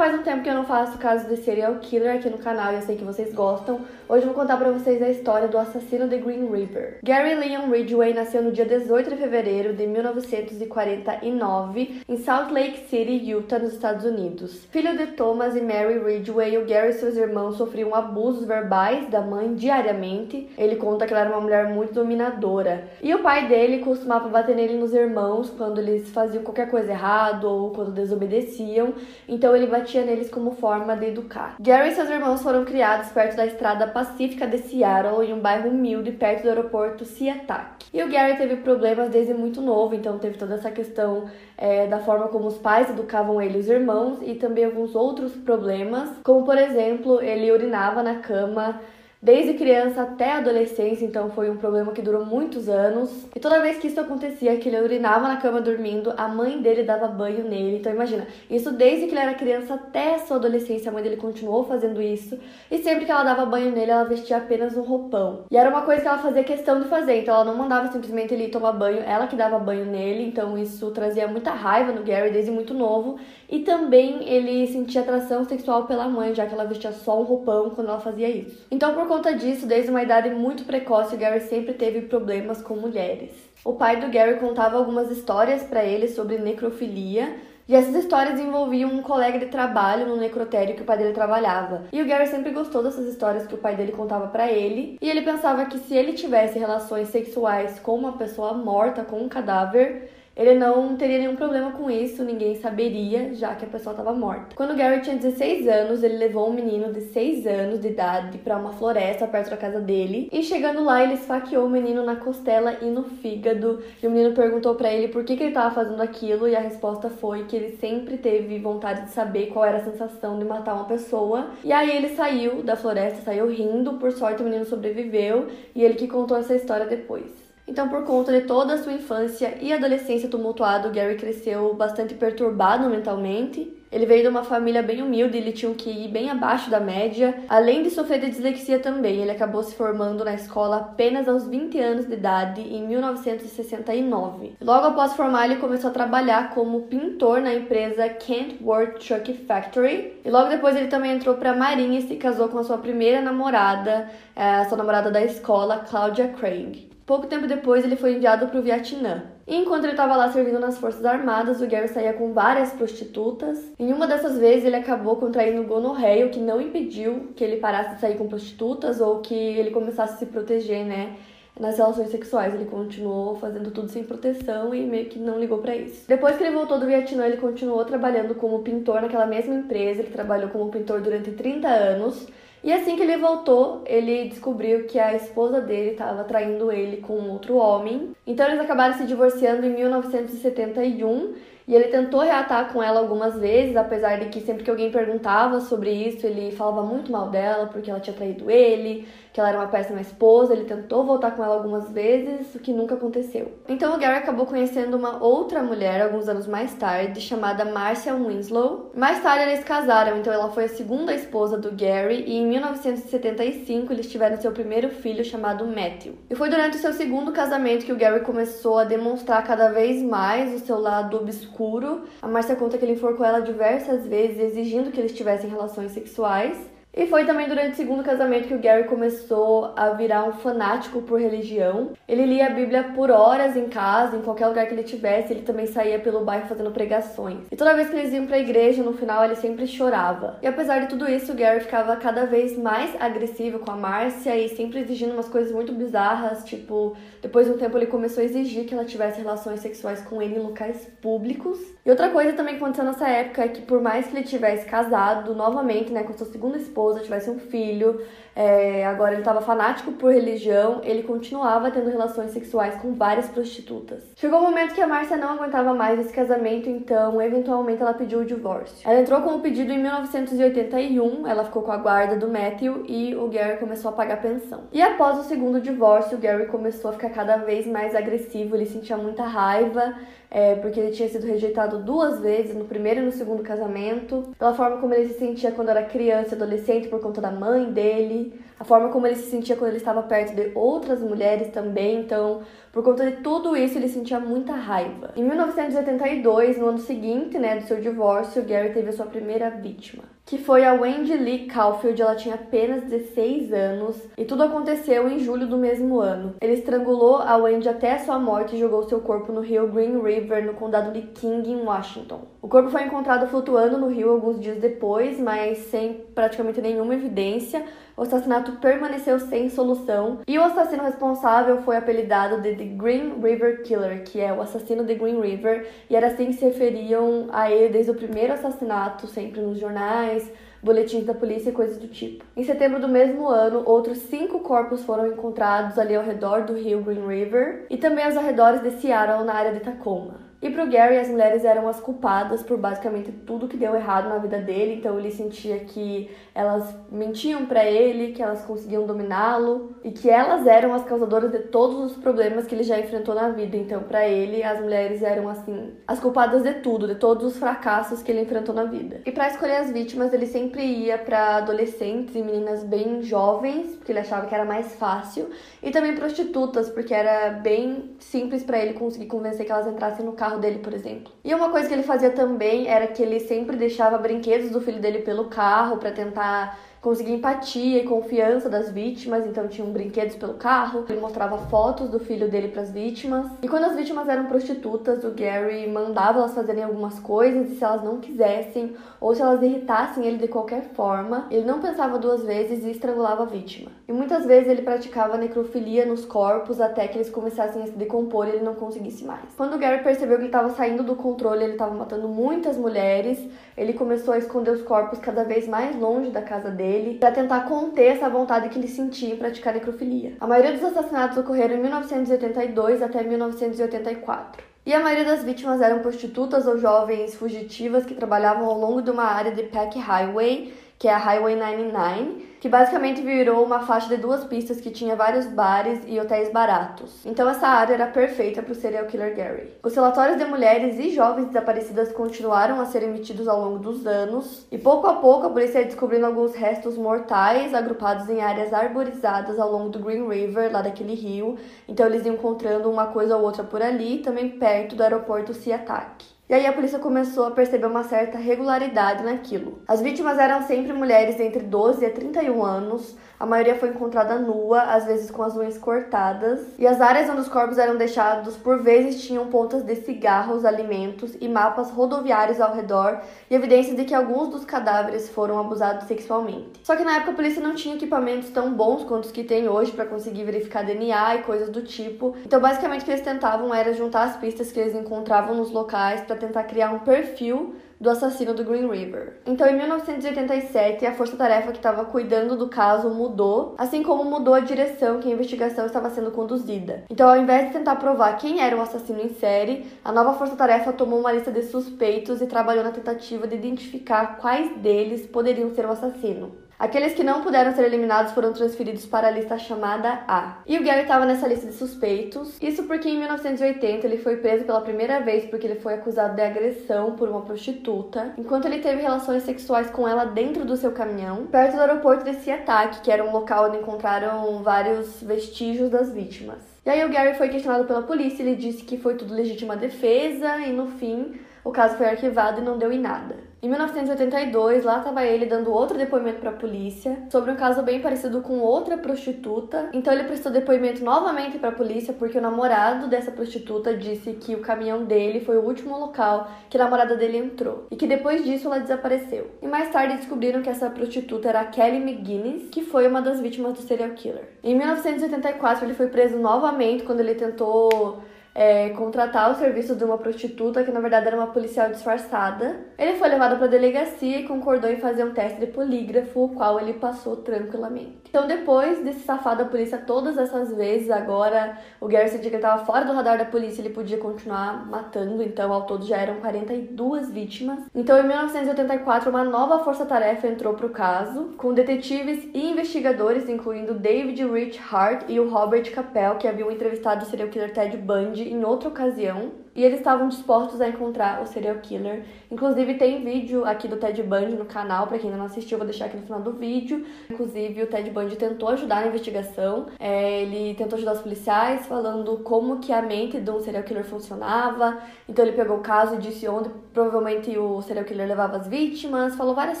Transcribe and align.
Faz 0.00 0.18
um 0.18 0.22
tempo 0.22 0.42
que 0.42 0.48
eu 0.48 0.54
não 0.54 0.64
faço 0.64 0.96
caso 0.96 1.28
de 1.28 1.36
serial 1.36 1.74
killer 1.74 2.16
aqui 2.16 2.30
no 2.30 2.38
canal 2.38 2.72
e 2.72 2.76
eu 2.76 2.80
sei 2.80 2.96
que 2.96 3.04
vocês 3.04 3.34
gostam. 3.34 3.82
Hoje 4.08 4.22
eu 4.22 4.32
vou 4.32 4.34
contar 4.34 4.56
pra 4.56 4.70
vocês 4.70 5.02
a 5.02 5.10
história 5.10 5.46
do 5.46 5.58
assassino 5.58 6.08
de 6.08 6.16
Green 6.16 6.50
River. 6.50 7.00
Gary 7.02 7.34
Leon 7.34 7.70
Ridgway 7.70 8.14
nasceu 8.14 8.42
no 8.42 8.50
dia 8.50 8.64
18 8.64 9.10
de 9.10 9.16
fevereiro 9.16 9.74
de 9.74 9.86
1949 9.86 12.00
em 12.08 12.16
Salt 12.16 12.50
Lake 12.50 12.88
City, 12.88 13.30
Utah, 13.30 13.58
nos 13.58 13.74
Estados 13.74 14.06
Unidos. 14.06 14.64
Filho 14.70 14.96
de 14.96 15.08
Thomas 15.08 15.54
e 15.54 15.60
Mary 15.60 15.98
Ridgway, 15.98 16.56
o 16.56 16.64
Gary 16.64 16.88
e 16.88 16.94
seus 16.94 17.18
irmãos 17.18 17.58
sofriam 17.58 17.94
abusos 17.94 18.46
verbais 18.46 19.06
da 19.10 19.20
mãe 19.20 19.54
diariamente. 19.54 20.48
Ele 20.56 20.76
conta 20.76 21.06
que 21.06 21.12
ela 21.12 21.26
era 21.26 21.30
uma 21.30 21.42
mulher 21.42 21.68
muito 21.68 21.92
dominadora. 21.92 22.84
E 23.02 23.14
o 23.14 23.18
pai 23.18 23.48
dele 23.48 23.80
costumava 23.80 24.30
bater 24.30 24.56
nele 24.56 24.78
nos 24.78 24.94
irmãos 24.94 25.50
quando 25.50 25.78
eles 25.78 26.10
faziam 26.10 26.42
qualquer 26.42 26.70
coisa 26.70 26.90
errado 26.90 27.44
ou 27.44 27.70
quando 27.70 27.92
desobedeciam. 27.92 28.94
Então 29.28 29.54
ele 29.54 29.66
batia 29.66 29.89
neles 29.98 30.30
como 30.30 30.52
forma 30.52 30.96
de 30.96 31.06
educar. 31.06 31.56
Gary 31.60 31.88
e 31.88 31.92
seus 31.92 32.08
irmãos 32.08 32.42
foram 32.42 32.64
criados 32.64 33.10
perto 33.10 33.36
da 33.36 33.46
estrada 33.46 33.86
pacífica 33.86 34.46
de 34.46 34.58
Seattle, 34.58 35.24
em 35.24 35.32
um 35.32 35.40
bairro 35.40 35.70
humilde 35.70 36.12
perto 36.12 36.42
do 36.42 36.48
aeroporto 36.48 37.04
SeaTac. 37.04 37.86
E 37.92 38.02
o 38.02 38.08
Gary 38.08 38.36
teve 38.36 38.56
problemas 38.56 39.10
desde 39.10 39.34
muito 39.34 39.60
novo, 39.60 39.94
então 39.94 40.18
teve 40.18 40.38
toda 40.38 40.54
essa 40.54 40.70
questão 40.70 41.28
é, 41.58 41.86
da 41.86 41.98
forma 41.98 42.28
como 42.28 42.46
os 42.46 42.58
pais 42.58 42.88
educavam 42.88 43.42
ele 43.42 43.58
e 43.58 43.60
os 43.60 43.68
irmãos, 43.68 44.18
e 44.22 44.34
também 44.34 44.64
alguns 44.64 44.94
outros 44.94 45.32
problemas, 45.32 46.08
como 46.22 46.44
por 46.44 46.56
exemplo, 46.56 47.20
ele 47.20 47.50
urinava 47.50 48.02
na 48.02 48.16
cama 48.16 48.80
desde 49.22 49.54
criança 49.54 50.02
até 50.02 50.32
adolescência, 50.32 51.04
então 51.04 51.30
foi 51.30 51.50
um 51.50 51.56
problema 51.56 51.92
que 51.92 52.00
durou 52.00 52.24
muitos 52.24 52.68
anos. 52.68 53.10
E 53.34 53.40
toda 53.40 53.60
vez 53.60 53.78
que 53.78 53.88
isso 53.88 54.00
acontecia, 54.00 54.56
que 54.56 54.68
ele 54.68 54.80
urinava 54.80 55.28
na 55.28 55.36
cama 55.36 55.60
dormindo, 55.60 56.12
a 56.16 56.26
mãe 56.26 56.60
dele 56.60 56.82
dava 56.84 57.06
banho 57.06 57.44
nele. 57.44 57.76
Então 57.76 57.92
imagina, 57.92 58.26
isso 58.48 58.72
desde 58.72 59.06
que 59.06 59.12
ele 59.12 59.20
era 59.20 59.34
criança 59.34 59.74
até 59.74 60.14
a 60.14 60.18
sua 60.20 60.36
adolescência, 60.36 60.90
a 60.90 60.92
mãe 60.92 61.02
dele 61.02 61.16
continuou 61.16 61.64
fazendo 61.64 62.00
isso. 62.00 62.38
E 62.70 62.78
sempre 62.78 63.04
que 63.04 63.10
ela 63.10 63.22
dava 63.22 63.44
banho 63.44 63.70
nele, 63.70 63.90
ela 63.90 64.04
vestia 64.04 64.38
apenas 64.38 64.76
um 64.76 64.82
roupão. 64.82 65.44
E 65.50 65.56
era 65.56 65.68
uma 65.68 65.82
coisa 65.82 66.00
que 66.00 66.08
ela 66.08 66.18
fazia 66.18 66.42
questão 66.42 66.80
de 66.80 66.88
fazer, 66.88 67.20
então 67.20 67.34
ela 67.34 67.44
não 67.44 67.56
mandava 67.56 67.92
simplesmente 67.92 68.32
ele 68.32 68.48
tomar 68.48 68.72
banho, 68.72 69.00
ela 69.00 69.26
que 69.26 69.36
dava 69.36 69.58
banho 69.58 69.84
nele. 69.84 70.24
Então 70.26 70.56
isso 70.56 70.90
trazia 70.92 71.28
muita 71.28 71.50
raiva 71.50 71.92
no 71.92 72.02
Gary 72.02 72.30
desde 72.30 72.50
muito 72.50 72.72
novo. 72.72 73.18
E 73.50 73.58
também 73.60 74.28
ele 74.28 74.66
sentia 74.68 75.00
atração 75.00 75.44
sexual 75.44 75.84
pela 75.84 76.08
mãe, 76.08 76.34
já 76.34 76.46
que 76.46 76.54
ela 76.54 76.64
vestia 76.64 76.92
só 76.92 77.20
um 77.20 77.24
roupão 77.24 77.70
quando 77.70 77.88
ela 77.88 77.98
fazia 77.98 78.28
isso. 78.28 78.64
Então, 78.70 78.94
por 78.94 79.09
conta 79.10 79.34
disso, 79.34 79.66
desde 79.66 79.90
uma 79.90 80.04
idade 80.04 80.30
muito 80.30 80.62
precoce, 80.62 81.16
Gary 81.16 81.40
sempre 81.40 81.74
teve 81.74 82.02
problemas 82.02 82.62
com 82.62 82.76
mulheres. 82.76 83.32
O 83.64 83.72
pai 83.72 83.96
do 83.96 84.08
Gary 84.08 84.38
contava 84.38 84.76
algumas 84.76 85.10
histórias 85.10 85.64
para 85.64 85.84
ele 85.84 86.06
sobre 86.06 86.38
necrofilia, 86.38 87.34
e 87.66 87.74
essas 87.74 87.92
histórias 87.96 88.38
envolviam 88.38 88.88
um 88.88 89.02
colega 89.02 89.40
de 89.40 89.46
trabalho 89.46 90.06
no 90.06 90.16
necrotério 90.16 90.76
que 90.76 90.82
o 90.82 90.84
pai 90.84 90.96
dele 90.96 91.12
trabalhava. 91.12 91.86
E 91.92 92.00
o 92.00 92.06
Gary 92.06 92.28
sempre 92.28 92.52
gostou 92.52 92.84
dessas 92.84 93.04
histórias 93.08 93.48
que 93.48 93.54
o 93.54 93.58
pai 93.58 93.74
dele 93.74 93.90
contava 93.90 94.28
para 94.28 94.48
ele, 94.48 94.96
e 95.02 95.10
ele 95.10 95.22
pensava 95.22 95.64
que 95.64 95.78
se 95.78 95.92
ele 95.92 96.12
tivesse 96.12 96.56
relações 96.56 97.08
sexuais 97.08 97.80
com 97.80 97.96
uma 97.96 98.12
pessoa 98.12 98.54
morta, 98.54 99.02
com 99.02 99.20
um 99.20 99.28
cadáver, 99.28 100.08
ele 100.40 100.54
não 100.54 100.96
teria 100.96 101.18
nenhum 101.18 101.36
problema 101.36 101.72
com 101.72 101.90
isso, 101.90 102.24
ninguém 102.24 102.54
saberia, 102.54 103.34
já 103.34 103.54
que 103.54 103.66
a 103.66 103.68
pessoa 103.68 103.92
estava 103.92 104.14
morta. 104.14 104.56
Quando 104.56 104.74
Gary 104.74 105.02
tinha 105.02 105.16
16 105.16 105.68
anos, 105.68 106.02
ele 106.02 106.16
levou 106.16 106.48
um 106.48 106.54
menino 106.54 106.90
de 106.90 107.02
6 107.02 107.46
anos 107.46 107.78
de 107.78 107.88
idade 107.88 108.38
para 108.38 108.56
uma 108.56 108.72
floresta 108.72 109.26
perto 109.26 109.50
da 109.50 109.56
casa 109.58 109.80
dele, 109.80 110.30
e 110.32 110.42
chegando 110.42 110.82
lá, 110.82 111.02
ele 111.02 111.12
esfaqueou 111.12 111.66
o 111.66 111.70
menino 111.70 112.02
na 112.02 112.16
costela 112.16 112.78
e 112.80 112.86
no 112.86 113.04
fígado. 113.04 113.82
E 114.02 114.06
o 114.06 114.10
menino 114.10 114.34
perguntou 114.34 114.74
para 114.76 114.90
ele 114.90 115.08
por 115.08 115.24
que, 115.24 115.36
que 115.36 115.42
ele 115.42 115.50
estava 115.50 115.74
fazendo 115.74 116.00
aquilo, 116.00 116.48
e 116.48 116.56
a 116.56 116.60
resposta 116.60 117.10
foi 117.10 117.44
que 117.44 117.54
ele 117.54 117.76
sempre 117.76 118.16
teve 118.16 118.58
vontade 118.58 119.02
de 119.02 119.10
saber 119.10 119.48
qual 119.48 119.66
era 119.66 119.76
a 119.76 119.84
sensação 119.84 120.38
de 120.38 120.46
matar 120.46 120.72
uma 120.72 120.86
pessoa. 120.86 121.50
E 121.62 121.70
aí 121.70 121.94
ele 121.94 122.08
saiu 122.16 122.62
da 122.62 122.76
floresta, 122.76 123.20
saiu 123.20 123.46
rindo, 123.46 123.98
por 123.98 124.10
sorte 124.10 124.40
o 124.40 124.44
menino 124.46 124.64
sobreviveu, 124.64 125.48
e 125.74 125.84
ele 125.84 125.96
que 125.96 126.08
contou 126.08 126.38
essa 126.38 126.54
história 126.54 126.86
depois. 126.86 127.49
Então, 127.70 127.88
por 127.88 128.02
conta 128.02 128.32
de 128.32 128.48
toda 128.48 128.74
a 128.74 128.78
sua 128.78 128.92
infância 128.92 129.56
e 129.60 129.72
adolescência 129.72 130.28
tumultuada, 130.28 130.88
Gary 130.88 131.14
cresceu 131.14 131.72
bastante 131.72 132.14
perturbado 132.14 132.90
mentalmente. 132.90 133.72
Ele 133.92 134.06
veio 134.06 134.22
de 134.22 134.28
uma 134.28 134.42
família 134.42 134.82
bem 134.82 135.00
humilde, 135.02 135.38
ele 135.38 135.52
tinha 135.52 135.70
um 135.70 135.74
QI 135.74 136.08
bem 136.08 136.30
abaixo 136.30 136.68
da 136.68 136.80
média, 136.80 137.32
além 137.48 137.84
de 137.84 137.90
sofrer 137.90 138.18
de 138.18 138.28
dislexia 138.28 138.80
também. 138.80 139.22
Ele 139.22 139.30
acabou 139.30 139.62
se 139.62 139.76
formando 139.76 140.24
na 140.24 140.34
escola 140.34 140.78
apenas 140.78 141.28
aos 141.28 141.46
20 141.46 141.78
anos 141.78 142.06
de 142.06 142.14
idade, 142.14 142.60
em 142.60 142.84
1969. 142.88 144.54
Logo 144.60 144.86
após 144.88 145.12
formar, 145.12 145.44
ele 145.44 145.60
começou 145.60 145.90
a 145.90 145.92
trabalhar 145.92 146.52
como 146.52 146.82
pintor 146.82 147.40
na 147.40 147.54
empresa 147.54 148.08
Kentworth 148.08 148.98
Truck 148.98 149.32
Factory. 149.46 150.18
E 150.24 150.28
logo 150.30 150.48
depois 150.48 150.74
ele 150.74 150.88
também 150.88 151.12
entrou 151.12 151.36
para 151.36 151.52
a 151.52 151.56
Marinha 151.56 152.00
e 152.00 152.02
se 152.02 152.16
casou 152.16 152.48
com 152.48 152.58
a 152.58 152.64
sua 152.64 152.78
primeira 152.78 153.20
namorada, 153.20 154.10
eh, 154.34 154.56
a 154.56 154.68
sua 154.68 154.76
namorada 154.76 155.08
da 155.08 155.22
escola, 155.22 155.84
Claudia 155.88 156.28
Craig. 156.28 156.89
Pouco 157.10 157.26
tempo 157.26 157.48
depois, 157.48 157.84
ele 157.84 157.96
foi 157.96 158.14
enviado 158.14 158.46
para 158.46 158.60
o 158.60 158.62
Vietnã. 158.62 159.24
Enquanto 159.44 159.82
ele 159.82 159.94
estava 159.94 160.14
lá 160.14 160.30
servindo 160.30 160.60
nas 160.60 160.78
Forças 160.78 161.04
Armadas, 161.04 161.60
o 161.60 161.66
Gary 161.66 161.88
saía 161.88 162.12
com 162.12 162.32
várias 162.32 162.72
prostitutas. 162.72 163.58
Em 163.80 163.92
uma 163.92 164.06
dessas 164.06 164.38
vezes, 164.38 164.64
ele 164.64 164.76
acabou 164.76 165.16
contraindo 165.16 165.64
gonorreia, 165.64 166.24
o 166.24 166.30
que 166.30 166.38
não 166.38 166.60
impediu 166.60 167.32
que 167.34 167.42
ele 167.42 167.56
parasse 167.56 167.96
de 167.96 168.00
sair 168.00 168.16
com 168.16 168.28
prostitutas 168.28 169.00
ou 169.00 169.18
que 169.18 169.34
ele 169.34 169.72
começasse 169.72 170.14
a 170.14 170.16
se 170.18 170.26
proteger, 170.26 170.86
né? 170.86 171.16
nas 171.58 171.76
relações 171.78 172.10
sexuais. 172.10 172.54
Ele 172.54 172.66
continuou 172.66 173.34
fazendo 173.34 173.72
tudo 173.72 173.88
sem 173.88 174.04
proteção 174.04 174.72
e 174.72 174.86
meio 174.86 175.06
que 175.06 175.18
não 175.18 175.40
ligou 175.40 175.58
para 175.58 175.74
isso. 175.74 176.04
Depois 176.06 176.36
que 176.36 176.44
ele 176.44 176.54
voltou 176.54 176.78
do 176.78 176.86
Vietnã, 176.86 177.26
ele 177.26 177.38
continuou 177.38 177.84
trabalhando 177.84 178.36
como 178.36 178.60
pintor 178.60 179.02
naquela 179.02 179.26
mesma 179.26 179.56
empresa. 179.56 180.00
Ele 180.00 180.12
trabalhou 180.12 180.48
como 180.50 180.70
pintor 180.70 181.00
durante 181.00 181.32
30 181.32 181.66
anos. 181.66 182.28
E 182.62 182.72
assim 182.72 182.94
que 182.94 183.02
ele 183.02 183.16
voltou, 183.16 183.82
ele 183.86 184.28
descobriu 184.28 184.86
que 184.86 184.98
a 184.98 185.14
esposa 185.14 185.60
dele 185.60 185.92
estava 185.92 186.24
traindo 186.24 186.70
ele 186.70 186.98
com 186.98 187.14
outro 187.30 187.56
homem. 187.56 188.10
Então 188.26 188.46
eles 188.46 188.60
acabaram 188.60 188.94
se 188.96 189.06
divorciando 189.06 189.64
em 189.64 189.70
1971 189.70 191.34
e 191.70 191.74
ele 191.76 191.84
tentou 191.84 192.18
reatar 192.18 192.72
com 192.72 192.82
ela 192.82 192.98
algumas 192.98 193.38
vezes, 193.38 193.76
apesar 193.76 194.18
de 194.18 194.26
que 194.26 194.40
sempre 194.40 194.64
que 194.64 194.70
alguém 194.70 194.90
perguntava 194.90 195.60
sobre 195.60 195.92
isso, 195.92 196.26
ele 196.26 196.50
falava 196.50 196.82
muito 196.82 197.12
mal 197.12 197.30
dela 197.30 197.68
porque 197.68 197.88
ela 197.88 198.00
tinha 198.00 198.16
traído 198.16 198.50
ele, 198.50 199.06
que 199.32 199.38
ela 199.38 199.50
era 199.50 199.58
uma 199.58 199.68
péssima 199.68 200.00
esposa. 200.00 200.52
Ele 200.52 200.64
tentou 200.64 201.04
voltar 201.04 201.30
com 201.30 201.44
ela 201.44 201.54
algumas 201.54 201.88
vezes, 201.88 202.52
o 202.56 202.58
que 202.58 202.72
nunca 202.72 202.96
aconteceu. 202.96 203.52
Então 203.68 203.94
o 203.94 203.98
Gary 204.00 204.16
acabou 204.16 204.46
conhecendo 204.46 204.96
uma 204.96 205.22
outra 205.22 205.62
mulher 205.62 206.02
alguns 206.02 206.28
anos 206.28 206.48
mais 206.48 206.74
tarde, 206.74 207.20
chamada 207.20 207.64
Marcia 207.64 208.16
Winslow. 208.16 208.90
Mais 208.96 209.22
tarde 209.22 209.52
eles 209.52 209.62
casaram, 209.62 210.18
então 210.18 210.32
ela 210.32 210.50
foi 210.50 210.64
a 210.64 210.68
segunda 210.68 211.14
esposa 211.14 211.56
do 211.56 211.70
Gary 211.70 212.24
e 212.26 212.36
em 212.36 212.48
1975 212.48 213.92
eles 213.92 214.10
tiveram 214.10 214.36
seu 214.40 214.50
primeiro 214.50 214.88
filho 214.88 215.24
chamado 215.24 215.64
Matthew. 215.64 216.14
E 216.28 216.34
foi 216.34 216.50
durante 216.50 216.78
o 216.78 216.80
seu 216.80 216.92
segundo 216.92 217.30
casamento 217.30 217.86
que 217.86 217.92
o 217.92 217.96
Gary 217.96 218.24
começou 218.24 218.76
a 218.76 218.82
demonstrar 218.82 219.46
cada 219.46 219.68
vez 219.68 220.02
mais 220.02 220.52
o 220.52 220.66
seu 220.66 220.80
lado 220.80 221.16
obscuro 221.16 221.59
escuro. 221.60 222.04
A 222.22 222.26
Márcia 222.26 222.56
conta 222.56 222.78
que 222.78 222.84
ele 222.84 222.94
enforcou 222.94 223.24
ela 223.24 223.40
diversas 223.40 224.06
vezes, 224.06 224.38
exigindo 224.38 224.90
que 224.90 224.98
eles 224.98 225.12
tivessem 225.12 225.50
relações 225.50 225.92
sexuais. 225.92 226.56
E 226.92 227.06
foi 227.06 227.24
também 227.24 227.48
durante 227.48 227.74
o 227.74 227.76
segundo 227.76 228.02
casamento 228.02 228.48
que 228.48 228.54
o 228.54 228.58
Gary 228.58 228.84
começou 228.84 229.72
a 229.76 229.90
virar 229.90 230.24
um 230.24 230.32
fanático 230.32 231.00
por 231.02 231.20
religião. 231.20 231.92
Ele 232.08 232.26
lia 232.26 232.48
a 232.48 232.50
Bíblia 232.50 232.92
por 232.94 233.10
horas 233.10 233.56
em 233.56 233.68
casa, 233.68 234.16
em 234.16 234.22
qualquer 234.22 234.48
lugar 234.48 234.66
que 234.66 234.74
ele 234.74 234.82
tivesse. 234.82 235.32
Ele 235.32 235.42
também 235.42 235.66
saía 235.66 236.00
pelo 236.00 236.24
bairro 236.24 236.48
fazendo 236.48 236.72
pregações. 236.72 237.46
E 237.50 237.54
toda 237.54 237.74
vez 237.74 237.88
que 237.88 237.96
eles 237.96 238.12
iam 238.12 238.26
para 238.26 238.36
a 238.36 238.40
igreja, 238.40 238.82
no 238.82 238.92
final 238.92 239.24
ele 239.24 239.36
sempre 239.36 239.68
chorava. 239.68 240.38
E 240.42 240.46
apesar 240.48 240.80
de 240.80 240.88
tudo 240.88 241.08
isso, 241.08 241.32
o 241.32 241.36
Gary 241.36 241.60
ficava 241.60 241.94
cada 241.94 242.26
vez 242.26 242.58
mais 242.58 242.90
agressivo 243.00 243.60
com 243.60 243.70
a 243.70 243.76
Márcia 243.76 244.36
e 244.36 244.48
sempre 244.48 244.80
exigindo 244.80 245.12
umas 245.12 245.28
coisas 245.28 245.52
muito 245.52 245.72
bizarras, 245.72 246.44
tipo, 246.44 246.96
depois 247.22 247.46
de 247.46 247.52
um 247.52 247.58
tempo 247.58 247.78
ele 247.78 247.86
começou 247.86 248.20
a 248.20 248.24
exigir 248.24 248.64
que 248.64 248.74
ela 248.74 248.84
tivesse 248.84 249.20
relações 249.20 249.60
sexuais 249.60 250.02
com 250.02 250.20
ele 250.20 250.34
em 250.34 250.40
locais 250.40 250.88
públicos. 251.00 251.58
E 251.84 251.90
outra 251.90 252.10
coisa 252.10 252.34
também 252.34 252.56
que 252.56 252.62
aconteceu 252.62 252.84
nessa 252.84 253.08
época 253.08 253.42
é 253.42 253.48
que 253.48 253.62
por 253.62 253.80
mais 253.80 254.06
que 254.06 254.16
ele 254.16 254.24
tivesse 254.24 254.66
casado 254.66 255.34
novamente, 255.34 255.90
né, 255.90 256.02
com 256.02 256.12
sua 256.12 256.26
segunda 256.26 256.58
esposa, 256.58 257.00
tivesse 257.00 257.30
um 257.30 257.38
filho. 257.38 258.00
É, 258.36 258.86
agora 258.86 259.12
ele 259.12 259.22
estava 259.22 259.40
fanático 259.40 259.92
por 259.92 260.12
religião, 260.12 260.80
ele 260.84 261.02
continuava 261.02 261.70
tendo 261.70 261.90
relações 261.90 262.30
sexuais 262.30 262.74
com 262.76 262.94
várias 262.94 263.28
prostitutas. 263.28 264.02
Chegou 264.16 264.38
um 264.38 264.42
momento 264.42 264.74
que 264.74 264.80
a 264.80 264.86
Márcia 264.86 265.16
não 265.16 265.30
aguentava 265.30 265.74
mais 265.74 265.98
esse 265.98 266.12
casamento, 266.12 266.68
então 266.68 267.20
eventualmente 267.20 267.82
ela 267.82 267.92
pediu 267.92 268.20
o 268.20 268.24
divórcio. 268.24 268.88
Ela 268.88 269.00
entrou 269.00 269.20
com 269.22 269.36
o 269.36 269.40
pedido 269.40 269.72
em 269.72 269.78
1981, 269.78 271.26
ela 271.26 271.44
ficou 271.44 271.62
com 271.62 271.72
a 271.72 271.76
guarda 271.76 272.16
do 272.16 272.28
Matthew 272.28 272.84
e 272.86 273.14
o 273.16 273.26
Gary 273.28 273.58
começou 273.58 273.90
a 273.90 273.92
pagar 273.92 274.22
pensão. 274.22 274.64
E 274.72 274.80
após 274.80 275.18
o 275.18 275.24
segundo 275.24 275.60
divórcio, 275.60 276.16
o 276.16 276.20
Gary 276.20 276.46
começou 276.46 276.90
a 276.90 276.94
ficar 276.94 277.10
cada 277.10 277.36
vez 277.36 277.66
mais 277.66 277.94
agressivo, 277.94 278.54
ele 278.54 278.66
sentia 278.66 278.96
muita 278.96 279.24
raiva, 279.24 279.94
é, 280.30 280.54
porque 280.54 280.78
ele 280.78 280.92
tinha 280.92 281.08
sido 281.08 281.26
rejeitado 281.26 281.78
duas 281.78 282.20
vezes, 282.20 282.54
no 282.54 282.64
primeiro 282.64 283.00
e 283.00 283.04
no 283.04 283.10
segundo 283.10 283.42
casamento, 283.42 284.30
pela 284.38 284.54
forma 284.54 284.76
como 284.78 284.94
ele 284.94 285.08
se 285.08 285.18
sentia 285.18 285.50
quando 285.50 285.70
era 285.70 285.82
criança 285.82 286.30
e 286.30 286.36
adolescente 286.36 286.88
por 286.88 287.00
conta 287.00 287.20
da 287.20 287.32
mãe 287.32 287.72
dele, 287.72 288.40
a 288.58 288.64
forma 288.64 288.90
como 288.90 289.06
ele 289.06 289.16
se 289.16 289.28
sentia 289.30 289.56
quando 289.56 289.70
ele 289.70 289.78
estava 289.78 290.02
perto 290.02 290.34
de 290.34 290.52
outras 290.54 291.00
mulheres 291.00 291.48
também, 291.48 292.00
então, 292.00 292.42
por 292.72 292.84
conta 292.84 293.10
de 293.10 293.16
tudo 293.16 293.56
isso, 293.56 293.76
ele 293.76 293.88
sentia 293.88 294.20
muita 294.20 294.52
raiva. 294.52 295.12
Em 295.16 295.24
1982, 295.24 296.58
no 296.58 296.68
ano 296.68 296.78
seguinte, 296.78 297.38
né, 297.38 297.56
do 297.56 297.64
seu 297.64 297.80
divórcio, 297.80 298.44
Gary 298.44 298.72
teve 298.72 298.90
a 298.90 298.92
sua 298.92 299.06
primeira 299.06 299.50
vítima 299.50 300.04
que 300.30 300.38
foi 300.38 300.64
a 300.64 300.72
Wendy 300.72 301.16
Lee 301.16 301.46
Caulfield. 301.46 302.00
Ela 302.00 302.14
tinha 302.14 302.36
apenas 302.36 302.84
16 302.84 303.52
anos 303.52 303.96
e 304.16 304.24
tudo 304.24 304.44
aconteceu 304.44 305.08
em 305.08 305.18
julho 305.18 305.44
do 305.44 305.58
mesmo 305.58 305.98
ano. 305.98 306.36
Ele 306.40 306.52
estrangulou 306.52 307.16
a 307.16 307.36
Wendy 307.36 307.68
até 307.68 307.98
sua 307.98 308.16
morte 308.16 308.54
e 308.54 308.58
jogou 308.60 308.88
seu 308.88 309.00
corpo 309.00 309.32
no 309.32 309.40
rio 309.40 309.66
Green 309.66 310.00
River, 310.00 310.46
no 310.46 310.54
condado 310.54 310.92
de 310.92 311.02
King, 311.02 311.50
em 311.50 311.64
Washington. 311.64 312.28
O 312.40 312.46
corpo 312.46 312.70
foi 312.70 312.84
encontrado 312.84 313.26
flutuando 313.26 313.76
no 313.76 313.88
rio 313.88 314.08
alguns 314.08 314.38
dias 314.38 314.58
depois, 314.58 315.18
mas 315.18 315.58
sem 315.58 315.94
praticamente 316.14 316.62
nenhuma 316.62 316.94
evidência. 316.94 317.64
O 318.00 318.04
assassinato 318.04 318.52
permaneceu 318.52 319.18
sem 319.18 319.50
solução 319.50 320.20
e 320.26 320.38
o 320.38 320.42
assassino 320.42 320.84
responsável 320.84 321.60
foi 321.60 321.76
apelidado 321.76 322.40
de 322.40 322.56
The 322.56 322.64
Green 322.64 323.20
River 323.20 323.62
Killer, 323.62 324.04
que 324.04 324.18
é 324.18 324.32
o 324.32 324.40
assassino 324.40 324.84
de 324.84 324.94
Green 324.94 325.20
River, 325.20 325.68
e 325.90 325.94
era 325.94 326.06
assim 326.06 326.28
que 326.28 326.32
se 326.32 326.46
referiam 326.46 327.26
a 327.30 327.50
ele 327.50 327.68
desde 327.68 327.90
o 327.90 327.94
primeiro 327.94 328.32
assassinato, 328.32 329.06
sempre 329.06 329.42
nos 329.42 329.58
jornais, 329.58 330.32
boletins 330.62 331.04
da 331.04 331.12
polícia 331.12 331.50
e 331.50 331.52
coisas 331.52 331.76
do 331.76 331.88
tipo. 331.88 332.24
Em 332.34 332.42
setembro 332.42 332.80
do 332.80 332.88
mesmo 332.88 333.28
ano, 333.28 333.64
outros 333.66 333.98
cinco 333.98 334.38
corpos 334.40 334.82
foram 334.82 335.06
encontrados 335.06 335.78
ali 335.78 335.94
ao 335.94 336.02
redor 336.02 336.44
do 336.44 336.54
rio 336.54 336.80
Green 336.80 337.06
River 337.06 337.66
e 337.68 337.76
também 337.76 338.06
aos 338.06 338.16
arredores 338.16 338.62
de 338.62 338.80
Seattle, 338.80 339.26
na 339.26 339.34
área 339.34 339.52
de 339.52 339.60
Tacoma. 339.60 340.29
E 340.42 340.48
pro 340.48 340.70
Gary, 340.70 340.96
as 340.96 341.08
mulheres 341.08 341.44
eram 341.44 341.68
as 341.68 341.78
culpadas 341.78 342.42
por 342.42 342.56
basicamente 342.56 343.12
tudo 343.12 343.46
que 343.46 343.58
deu 343.58 343.74
errado 343.74 344.08
na 344.08 344.16
vida 344.16 344.38
dele, 344.38 344.76
então 344.76 344.98
ele 344.98 345.10
sentia 345.10 345.58
que 345.58 346.10
elas 346.34 346.74
mentiam 346.90 347.44
para 347.44 347.62
ele, 347.64 348.12
que 348.12 348.22
elas 348.22 348.42
conseguiam 348.42 348.86
dominá-lo 348.86 349.76
e 349.84 349.90
que 349.90 350.08
elas 350.08 350.46
eram 350.46 350.72
as 350.72 350.82
causadoras 350.84 351.30
de 351.30 351.40
todos 351.40 351.92
os 351.92 351.96
problemas 351.98 352.46
que 352.46 352.54
ele 352.54 352.62
já 352.62 352.78
enfrentou 352.78 353.14
na 353.14 353.28
vida. 353.28 353.54
Então, 353.54 353.82
para 353.82 354.08
ele, 354.08 354.42
as 354.42 354.58
mulheres 354.60 355.02
eram 355.02 355.28
assim, 355.28 355.74
as 355.86 356.00
culpadas 356.00 356.42
de 356.42 356.54
tudo, 356.54 356.86
de 356.86 356.94
todos 356.94 357.26
os 357.26 357.36
fracassos 357.36 358.02
que 358.02 358.10
ele 358.10 358.22
enfrentou 358.22 358.54
na 358.54 358.64
vida. 358.64 359.02
E 359.04 359.12
para 359.12 359.28
escolher 359.28 359.56
as 359.56 359.70
vítimas, 359.70 360.14
ele 360.14 360.26
sempre 360.26 360.62
ia 360.64 360.96
para 360.96 361.36
adolescentes 361.36 362.14
e 362.14 362.22
meninas 362.22 362.64
bem 362.64 363.02
jovens, 363.02 363.76
porque 363.76 363.92
ele 363.92 363.98
achava 363.98 364.26
que 364.26 364.34
era 364.34 364.46
mais 364.46 364.74
fácil, 364.76 365.28
e 365.62 365.70
também 365.70 365.94
prostitutas, 365.94 366.70
porque 366.70 366.94
era 366.94 367.30
bem 367.30 367.90
simples 367.98 368.42
para 368.42 368.58
ele 368.58 368.72
conseguir 368.72 369.06
convencer 369.06 369.44
que 369.44 369.52
elas 369.52 369.66
entrassem 369.66 370.06
no 370.06 370.12
carro 370.12 370.29
carro 370.30 370.38
dele, 370.38 370.58
por 370.60 370.72
exemplo. 370.72 371.12
E 371.24 371.34
uma 371.34 371.50
coisa 371.50 371.66
que 371.68 371.74
ele 371.74 371.82
fazia 371.82 372.10
também 372.10 372.68
era 372.68 372.86
que 372.86 373.02
ele 373.02 373.18
sempre 373.20 373.56
deixava 373.56 373.98
brinquedos 373.98 374.50
do 374.50 374.60
filho 374.60 374.80
dele 374.80 375.00
pelo 375.00 375.24
carro 375.24 375.78
para 375.78 375.90
tentar 375.90 376.58
conseguia 376.80 377.14
empatia 377.14 377.82
e 377.82 377.86
confiança 377.86 378.48
das 378.48 378.70
vítimas, 378.70 379.26
então 379.26 379.46
tinham 379.48 379.70
brinquedos 379.70 380.16
pelo 380.16 380.34
carro. 380.34 380.84
Ele 380.88 381.00
mostrava 381.00 381.36
fotos 381.36 381.90
do 381.90 382.00
filho 382.00 382.28
dele 382.28 382.48
para 382.48 382.62
as 382.62 382.70
vítimas. 382.70 383.26
E 383.42 383.48
quando 383.48 383.64
as 383.64 383.76
vítimas 383.76 384.08
eram 384.08 384.24
prostitutas, 384.24 385.04
o 385.04 385.10
Gary 385.10 385.68
mandava 385.70 386.18
elas 386.18 386.34
fazerem 386.34 386.64
algumas 386.64 386.98
coisas 386.98 387.50
e 387.50 387.56
se 387.56 387.64
elas 387.64 387.84
não 387.84 387.98
quisessem 387.98 388.74
ou 389.00 389.14
se 389.14 389.20
elas 389.20 389.42
irritassem 389.42 390.06
ele 390.06 390.18
de 390.18 390.28
qualquer 390.28 390.70
forma, 390.74 391.26
ele 391.30 391.44
não 391.44 391.60
pensava 391.60 391.98
duas 391.98 392.22
vezes 392.22 392.64
e 392.64 392.70
estrangulava 392.70 393.24
a 393.24 393.26
vítima. 393.26 393.70
E 393.86 393.92
muitas 393.92 394.24
vezes 394.24 394.48
ele 394.48 394.62
praticava 394.62 395.18
necrofilia 395.18 395.84
nos 395.84 396.04
corpos 396.04 396.60
até 396.60 396.88
que 396.88 396.96
eles 396.96 397.10
começassem 397.10 397.62
a 397.62 397.66
se 397.66 397.72
decompor 397.72 398.26
e 398.26 398.30
ele 398.30 398.44
não 398.44 398.54
conseguisse 398.54 399.04
mais. 399.04 399.34
Quando 399.36 399.54
o 399.54 399.58
Gary 399.58 399.82
percebeu 399.82 400.16
que 400.16 400.22
ele 400.22 400.28
estava 400.28 400.50
saindo 400.50 400.82
do 400.82 400.94
controle, 400.94 401.44
ele 401.44 401.52
estava 401.52 401.74
matando 401.74 402.08
muitas 402.08 402.56
mulheres, 402.56 403.18
ele 403.56 403.74
começou 403.74 404.14
a 404.14 404.18
esconder 404.18 404.52
os 404.52 404.62
corpos 404.62 404.98
cada 404.98 405.24
vez 405.24 405.46
mais 405.46 405.78
longe 405.78 406.10
da 406.10 406.22
casa 406.22 406.50
dele 406.50 406.69
dele 406.70 406.98
para 406.98 407.10
tentar 407.10 407.40
conter 407.40 407.96
essa 407.96 408.08
vontade 408.08 408.48
que 408.48 408.58
ele 408.58 408.68
sentia 408.68 409.14
em 409.14 409.16
praticar 409.16 409.54
necrofilia. 409.54 410.14
A 410.20 410.26
maioria 410.26 410.52
dos 410.52 410.64
assassinatos 410.64 411.18
ocorreram 411.18 411.56
em 411.56 411.62
1982 411.62 412.80
até 412.80 413.02
1984. 413.02 414.44
E 414.64 414.72
a 414.72 414.80
maioria 414.80 415.04
das 415.04 415.24
vítimas 415.24 415.60
eram 415.60 415.80
prostitutas 415.80 416.46
ou 416.46 416.58
jovens 416.58 417.14
fugitivas 417.14 417.84
que 417.84 417.94
trabalhavam 417.94 418.46
ao 418.46 418.58
longo 418.58 418.82
de 418.82 418.90
uma 418.90 419.04
área 419.04 419.32
de 419.32 419.42
Pack 419.44 419.78
Highway, 419.78 420.52
que 420.78 420.86
é 420.86 420.94
a 420.94 420.98
Highway 420.98 421.34
99, 421.34 422.29
que 422.40 422.48
basicamente 422.48 423.02
virou 423.02 423.44
uma 423.44 423.60
faixa 423.60 423.88
de 423.88 423.98
duas 423.98 424.24
pistas 424.24 424.60
que 424.60 424.70
tinha 424.70 424.96
vários 424.96 425.26
bares 425.26 425.80
e 425.86 426.00
hotéis 426.00 426.32
baratos. 426.32 427.04
Então 427.04 427.28
essa 427.28 427.46
área 427.46 427.74
era 427.74 427.86
perfeita 427.86 428.42
para 428.42 428.52
o 428.52 428.56
serial 428.56 428.86
killer 428.86 429.14
Gary. 429.14 429.52
Os 429.62 429.74
relatórios 429.74 430.16
de 430.16 430.24
mulheres 430.24 430.78
e 430.78 430.90
jovens 430.90 431.26
desaparecidas 431.26 431.92
continuaram 431.92 432.58
a 432.58 432.64
ser 432.64 432.82
emitidos 432.82 433.28
ao 433.28 433.40
longo 433.40 433.58
dos 433.58 433.86
anos, 433.86 434.46
e 434.50 434.56
pouco 434.56 434.86
a 434.86 434.94
pouco 434.94 435.26
a 435.26 435.30
polícia 435.30 435.58
ia 435.58 435.66
descobrindo 435.66 436.06
alguns 436.06 436.34
restos 436.34 436.78
mortais 436.78 437.52
agrupados 437.52 438.08
em 438.08 438.22
áreas 438.22 438.54
arborizadas 438.54 439.38
ao 439.38 439.52
longo 439.52 439.68
do 439.68 439.78
Green 439.78 440.08
River, 440.08 440.50
lá 440.50 440.62
daquele 440.62 440.94
rio. 440.94 441.36
Então 441.68 441.84
eles 441.84 442.06
iam 442.06 442.14
encontrando 442.14 442.70
uma 442.70 442.86
coisa 442.86 443.16
ou 443.16 443.22
outra 443.22 443.44
por 443.44 443.60
ali, 443.60 443.98
também 443.98 444.30
perto 444.30 444.74
do 444.74 444.82
aeroporto 444.82 445.34
Seatac. 445.34 446.19
E 446.30 446.32
aí 446.32 446.46
a 446.46 446.52
polícia 446.52 446.78
começou 446.78 447.26
a 447.26 447.32
perceber 447.32 447.66
uma 447.66 447.82
certa 447.82 448.16
regularidade 448.16 449.02
naquilo. 449.02 449.58
As 449.66 449.80
vítimas 449.80 450.16
eram 450.16 450.42
sempre 450.42 450.72
mulheres 450.72 451.18
entre 451.18 451.40
12 451.40 451.84
e 451.84 451.90
31 451.90 452.44
anos, 452.44 452.96
a 453.20 453.26
maioria 453.26 453.56
foi 453.56 453.68
encontrada 453.68 454.18
nua, 454.18 454.62
às 454.62 454.86
vezes 454.86 455.10
com 455.10 455.22
as 455.22 455.36
unhas 455.36 455.58
cortadas, 455.58 456.40
e 456.58 456.66
as 456.66 456.80
áreas 456.80 457.10
onde 457.10 457.20
os 457.20 457.28
corpos 457.28 457.58
eram 457.58 457.76
deixados 457.76 458.34
por 458.34 458.62
vezes 458.62 459.02
tinham 459.02 459.26
pontas 459.26 459.62
de 459.62 459.76
cigarros, 459.76 460.44
alimentos 460.46 461.14
e 461.20 461.28
mapas 461.28 461.70
rodoviários 461.70 462.40
ao 462.40 462.54
redor 462.54 463.02
e 463.28 463.34
evidências 463.34 463.76
de 463.76 463.84
que 463.84 463.94
alguns 463.94 464.28
dos 464.28 464.46
cadáveres 464.46 465.10
foram 465.10 465.38
abusados 465.38 465.86
sexualmente. 465.86 466.60
Só 466.62 466.74
que 466.74 466.82
na 466.82 466.96
época 466.96 467.10
a 467.10 467.14
polícia 467.14 467.42
não 467.42 467.54
tinha 467.54 467.74
equipamentos 467.74 468.30
tão 468.30 468.54
bons 468.54 468.84
quanto 468.84 469.04
os 469.04 469.12
que 469.12 469.22
tem 469.22 469.50
hoje 469.50 469.72
para 469.72 469.84
conseguir 469.84 470.24
verificar 470.24 470.64
DNA 470.64 471.16
e 471.16 471.22
coisas 471.22 471.50
do 471.50 471.60
tipo. 471.60 472.16
Então, 472.24 472.40
basicamente 472.40 472.82
o 472.82 472.84
que 472.86 472.90
eles 472.92 473.04
tentavam 473.04 473.54
era 473.54 473.74
juntar 473.74 474.04
as 474.04 474.16
pistas 474.16 474.50
que 474.50 474.58
eles 474.58 474.74
encontravam 474.74 475.34
nos 475.34 475.50
locais 475.50 476.00
para 476.00 476.16
tentar 476.20 476.44
criar 476.44 476.70
um 476.70 476.80
perfil 476.80 477.54
do 477.80 477.88
assassino 477.88 478.34
do 478.34 478.44
Green 478.44 478.68
River. 478.68 479.14
Então, 479.24 479.48
em 479.48 479.56
1987, 479.56 480.84
a 480.84 480.92
força-tarefa 480.92 481.50
que 481.50 481.56
estava 481.56 481.86
cuidando 481.86 482.36
do 482.36 482.48
caso 482.48 482.90
mudou, 482.90 483.54
assim 483.56 483.82
como 483.82 484.04
mudou 484.04 484.34
a 484.34 484.40
direção 484.40 485.00
que 485.00 485.08
a 485.08 485.12
investigação 485.12 485.64
estava 485.64 485.88
sendo 485.88 486.10
conduzida. 486.10 486.84
Então, 486.90 487.08
ao 487.08 487.16
invés 487.16 487.46
de 487.46 487.54
tentar 487.54 487.76
provar 487.76 488.18
quem 488.18 488.42
era 488.42 488.54
o 488.54 488.60
assassino 488.60 489.00
em 489.00 489.08
série, 489.08 489.64
a 489.82 489.90
nova 489.90 490.12
força-tarefa 490.12 490.74
tomou 490.74 491.00
uma 491.00 491.12
lista 491.12 491.32
de 491.32 491.42
suspeitos 491.42 492.20
e 492.20 492.26
trabalhou 492.26 492.62
na 492.62 492.70
tentativa 492.70 493.26
de 493.26 493.36
identificar 493.36 494.18
quais 494.18 494.54
deles 494.58 495.06
poderiam 495.06 495.54
ser 495.54 495.64
o 495.64 495.70
assassino. 495.70 496.49
Aqueles 496.60 496.92
que 496.92 497.02
não 497.02 497.22
puderam 497.22 497.54
ser 497.54 497.64
eliminados 497.64 498.12
foram 498.12 498.34
transferidos 498.34 498.84
para 498.84 499.08
a 499.08 499.10
lista 499.10 499.38
chamada 499.38 500.04
A. 500.06 500.42
E 500.46 500.58
o 500.58 500.62
Gary 500.62 500.82
estava 500.82 501.06
nessa 501.06 501.26
lista 501.26 501.46
de 501.46 501.54
suspeitos. 501.54 502.36
Isso 502.38 502.64
porque 502.64 502.86
em 502.86 502.98
1980 502.98 503.86
ele 503.86 503.96
foi 503.96 504.18
preso 504.18 504.44
pela 504.44 504.60
primeira 504.60 505.00
vez 505.00 505.24
porque 505.24 505.46
ele 505.46 505.58
foi 505.58 505.72
acusado 505.72 506.14
de 506.14 506.20
agressão 506.20 506.96
por 506.96 507.08
uma 507.08 507.22
prostituta, 507.22 508.12
enquanto 508.18 508.44
ele 508.44 508.58
teve 508.58 508.82
relações 508.82 509.22
sexuais 509.22 509.70
com 509.70 509.88
ela 509.88 510.04
dentro 510.04 510.44
do 510.44 510.54
seu 510.54 510.70
caminhão, 510.72 511.24
perto 511.28 511.54
do 511.54 511.62
aeroporto 511.62 512.04
de 512.04 512.16
Seatac, 512.16 512.82
que 512.82 512.92
era 512.92 513.02
um 513.02 513.10
local 513.10 513.46
onde 513.46 513.56
encontraram 513.56 514.42
vários 514.42 515.02
vestígios 515.02 515.70
das 515.70 515.90
vítimas. 515.90 516.42
E 516.66 516.68
aí 516.68 516.84
o 516.84 516.92
Gary 516.92 517.14
foi 517.14 517.30
questionado 517.30 517.64
pela 517.64 517.80
polícia, 517.80 518.22
ele 518.22 518.36
disse 518.36 518.64
que 518.64 518.76
foi 518.76 518.96
tudo 518.96 519.14
legítima 519.14 519.56
defesa 519.56 520.36
e 520.40 520.52
no 520.52 520.66
fim 520.66 521.18
o 521.42 521.50
caso 521.50 521.78
foi 521.78 521.86
arquivado 521.86 522.42
e 522.42 522.44
não 522.44 522.58
deu 522.58 522.70
em 522.70 522.78
nada. 522.78 523.29
Em 523.42 523.48
1982, 523.48 524.64
lá 524.64 524.78
estava 524.78 525.02
ele 525.02 525.24
dando 525.24 525.50
outro 525.50 525.78
depoimento 525.78 526.20
para 526.20 526.28
a 526.28 526.34
polícia 526.34 527.04
sobre 527.10 527.30
um 527.30 527.36
caso 527.36 527.62
bem 527.62 527.80
parecido 527.80 528.20
com 528.20 528.38
outra 528.38 528.76
prostituta. 528.76 529.70
Então 529.72 529.90
ele 529.94 530.04
prestou 530.04 530.30
depoimento 530.30 530.84
novamente 530.84 531.38
para 531.38 531.48
a 531.48 531.52
polícia 531.52 531.94
porque 531.94 532.18
o 532.18 532.20
namorado 532.20 532.86
dessa 532.86 533.10
prostituta 533.10 533.74
disse 533.74 534.12
que 534.12 534.34
o 534.34 534.40
caminhão 534.40 534.84
dele 534.84 535.20
foi 535.20 535.38
o 535.38 535.42
último 535.42 535.78
local 535.78 536.30
que 536.50 536.58
a 536.58 536.64
namorada 536.64 536.96
dele 536.96 537.16
entrou 537.16 537.66
e 537.70 537.76
que 537.76 537.86
depois 537.86 538.22
disso 538.22 538.46
ela 538.46 538.58
desapareceu. 538.58 539.30
E 539.40 539.46
mais 539.46 539.72
tarde 539.72 539.96
descobriram 539.96 540.42
que 540.42 540.50
essa 540.50 540.68
prostituta 540.68 541.30
era 541.30 541.44
Kelly 541.46 541.78
McGuinness, 541.78 542.50
que 542.50 542.62
foi 542.62 542.86
uma 542.86 543.00
das 543.00 543.20
vítimas 543.20 543.54
do 543.54 543.62
serial 543.62 543.90
killer. 543.92 544.28
Em 544.44 544.54
1984 544.54 545.64
ele 545.64 545.72
foi 545.72 545.86
preso 545.86 546.18
novamente 546.18 546.82
quando 546.82 547.00
ele 547.00 547.14
tentou 547.14 548.02
é, 548.34 548.70
contratar 548.70 549.30
o 549.30 549.34
serviço 549.34 549.74
de 549.74 549.84
uma 549.84 549.98
prostituta 549.98 550.62
que 550.62 550.70
na 550.70 550.80
verdade 550.80 551.06
era 551.06 551.16
uma 551.16 551.28
policial 551.28 551.70
disfarçada. 551.70 552.60
Ele 552.78 552.96
foi 552.96 553.08
levado 553.08 553.36
para 553.36 553.46
a 553.46 553.50
delegacia 553.50 554.20
e 554.20 554.26
concordou 554.26 554.70
em 554.70 554.76
fazer 554.76 555.04
um 555.04 555.12
teste 555.12 555.40
de 555.40 555.46
polígrafo, 555.46 556.24
o 556.24 556.28
qual 556.30 556.60
ele 556.60 556.74
passou 556.74 557.16
tranquilamente. 557.16 558.00
Então, 558.08 558.26
depois 558.26 558.82
desse 558.82 559.00
safado 559.00 559.44
da 559.44 559.50
polícia 559.50 559.78
todas 559.78 560.18
essas 560.18 560.52
vezes, 560.54 560.90
agora 560.90 561.58
o 561.80 561.88
sentia 561.90 562.30
que 562.30 562.36
estava 562.36 562.64
fora 562.64 562.84
do 562.84 562.92
radar 562.92 563.18
da 563.18 563.24
polícia, 563.24 563.62
ele 563.62 563.70
podia 563.70 563.98
continuar 563.98 564.66
matando. 564.68 565.22
Então, 565.22 565.52
ao 565.52 565.66
todo 565.66 565.84
já 565.84 565.96
eram 565.96 566.16
42 566.16 567.10
vítimas. 567.10 567.60
Então, 567.74 567.98
em 567.98 568.06
1984, 568.06 569.10
uma 569.10 569.22
nova 569.24 569.62
força-tarefa 569.62 570.26
entrou 570.26 570.54
para 570.54 570.66
o 570.66 570.70
caso, 570.70 571.34
com 571.36 571.54
detetives 571.54 572.28
e 572.34 572.50
investigadores, 572.50 573.28
incluindo 573.28 573.74
David 573.74 574.24
Rich 574.24 574.60
Hart 574.70 575.04
e 575.08 575.20
o 575.20 575.28
Robert 575.28 575.70
Capel, 575.72 576.16
que 576.16 576.26
haviam 576.26 576.50
entrevistado 576.50 577.04
o 577.04 577.08
serial 577.08 577.28
killer 577.28 577.52
Ted 577.52 577.76
Bundy 577.76 578.19
em 578.28 578.44
outra 578.44 578.68
ocasião 578.68 579.32
e 579.54 579.64
eles 579.64 579.78
estavam 579.78 580.08
dispostos 580.08 580.60
a 580.60 580.68
encontrar 580.68 581.22
o 581.22 581.26
serial 581.26 581.56
killer. 581.56 582.04
Inclusive 582.30 582.74
tem 582.74 583.02
vídeo 583.02 583.44
aqui 583.44 583.66
do 583.66 583.76
Ted 583.76 584.02
Bundy 584.02 584.36
no 584.36 584.44
canal, 584.44 584.86
para 584.86 584.98
quem 584.98 585.10
ainda 585.10 585.18
não 585.18 585.26
assistiu, 585.26 585.58
vou 585.58 585.66
deixar 585.66 585.86
aqui 585.86 585.96
no 585.96 586.04
final 586.04 586.20
do 586.20 586.32
vídeo. 586.32 586.86
Inclusive 587.10 587.62
o 587.62 587.66
Ted 587.66 587.90
Bundy 587.90 588.16
tentou 588.16 588.48
ajudar 588.50 588.82
na 588.82 588.86
investigação. 588.88 589.66
É, 589.78 590.22
ele 590.22 590.54
tentou 590.54 590.76
ajudar 590.76 590.92
os 590.92 591.00
policiais, 591.00 591.66
falando 591.66 592.18
como 592.18 592.58
que 592.58 592.72
a 592.72 592.80
mente 592.80 593.20
de 593.20 593.30
um 593.30 593.40
serial 593.40 593.64
killer 593.64 593.84
funcionava. 593.84 594.78
Então 595.08 595.24
ele 595.24 595.36
pegou 595.36 595.56
o 595.56 595.60
caso 595.60 595.96
e 595.96 595.98
disse 595.98 596.28
onde 596.28 596.50
provavelmente 596.72 597.36
o 597.36 597.60
serial 597.62 597.84
killer 597.84 598.06
levava 598.06 598.36
as 598.36 598.46
vítimas, 598.46 599.16
falou 599.16 599.34
várias 599.34 599.60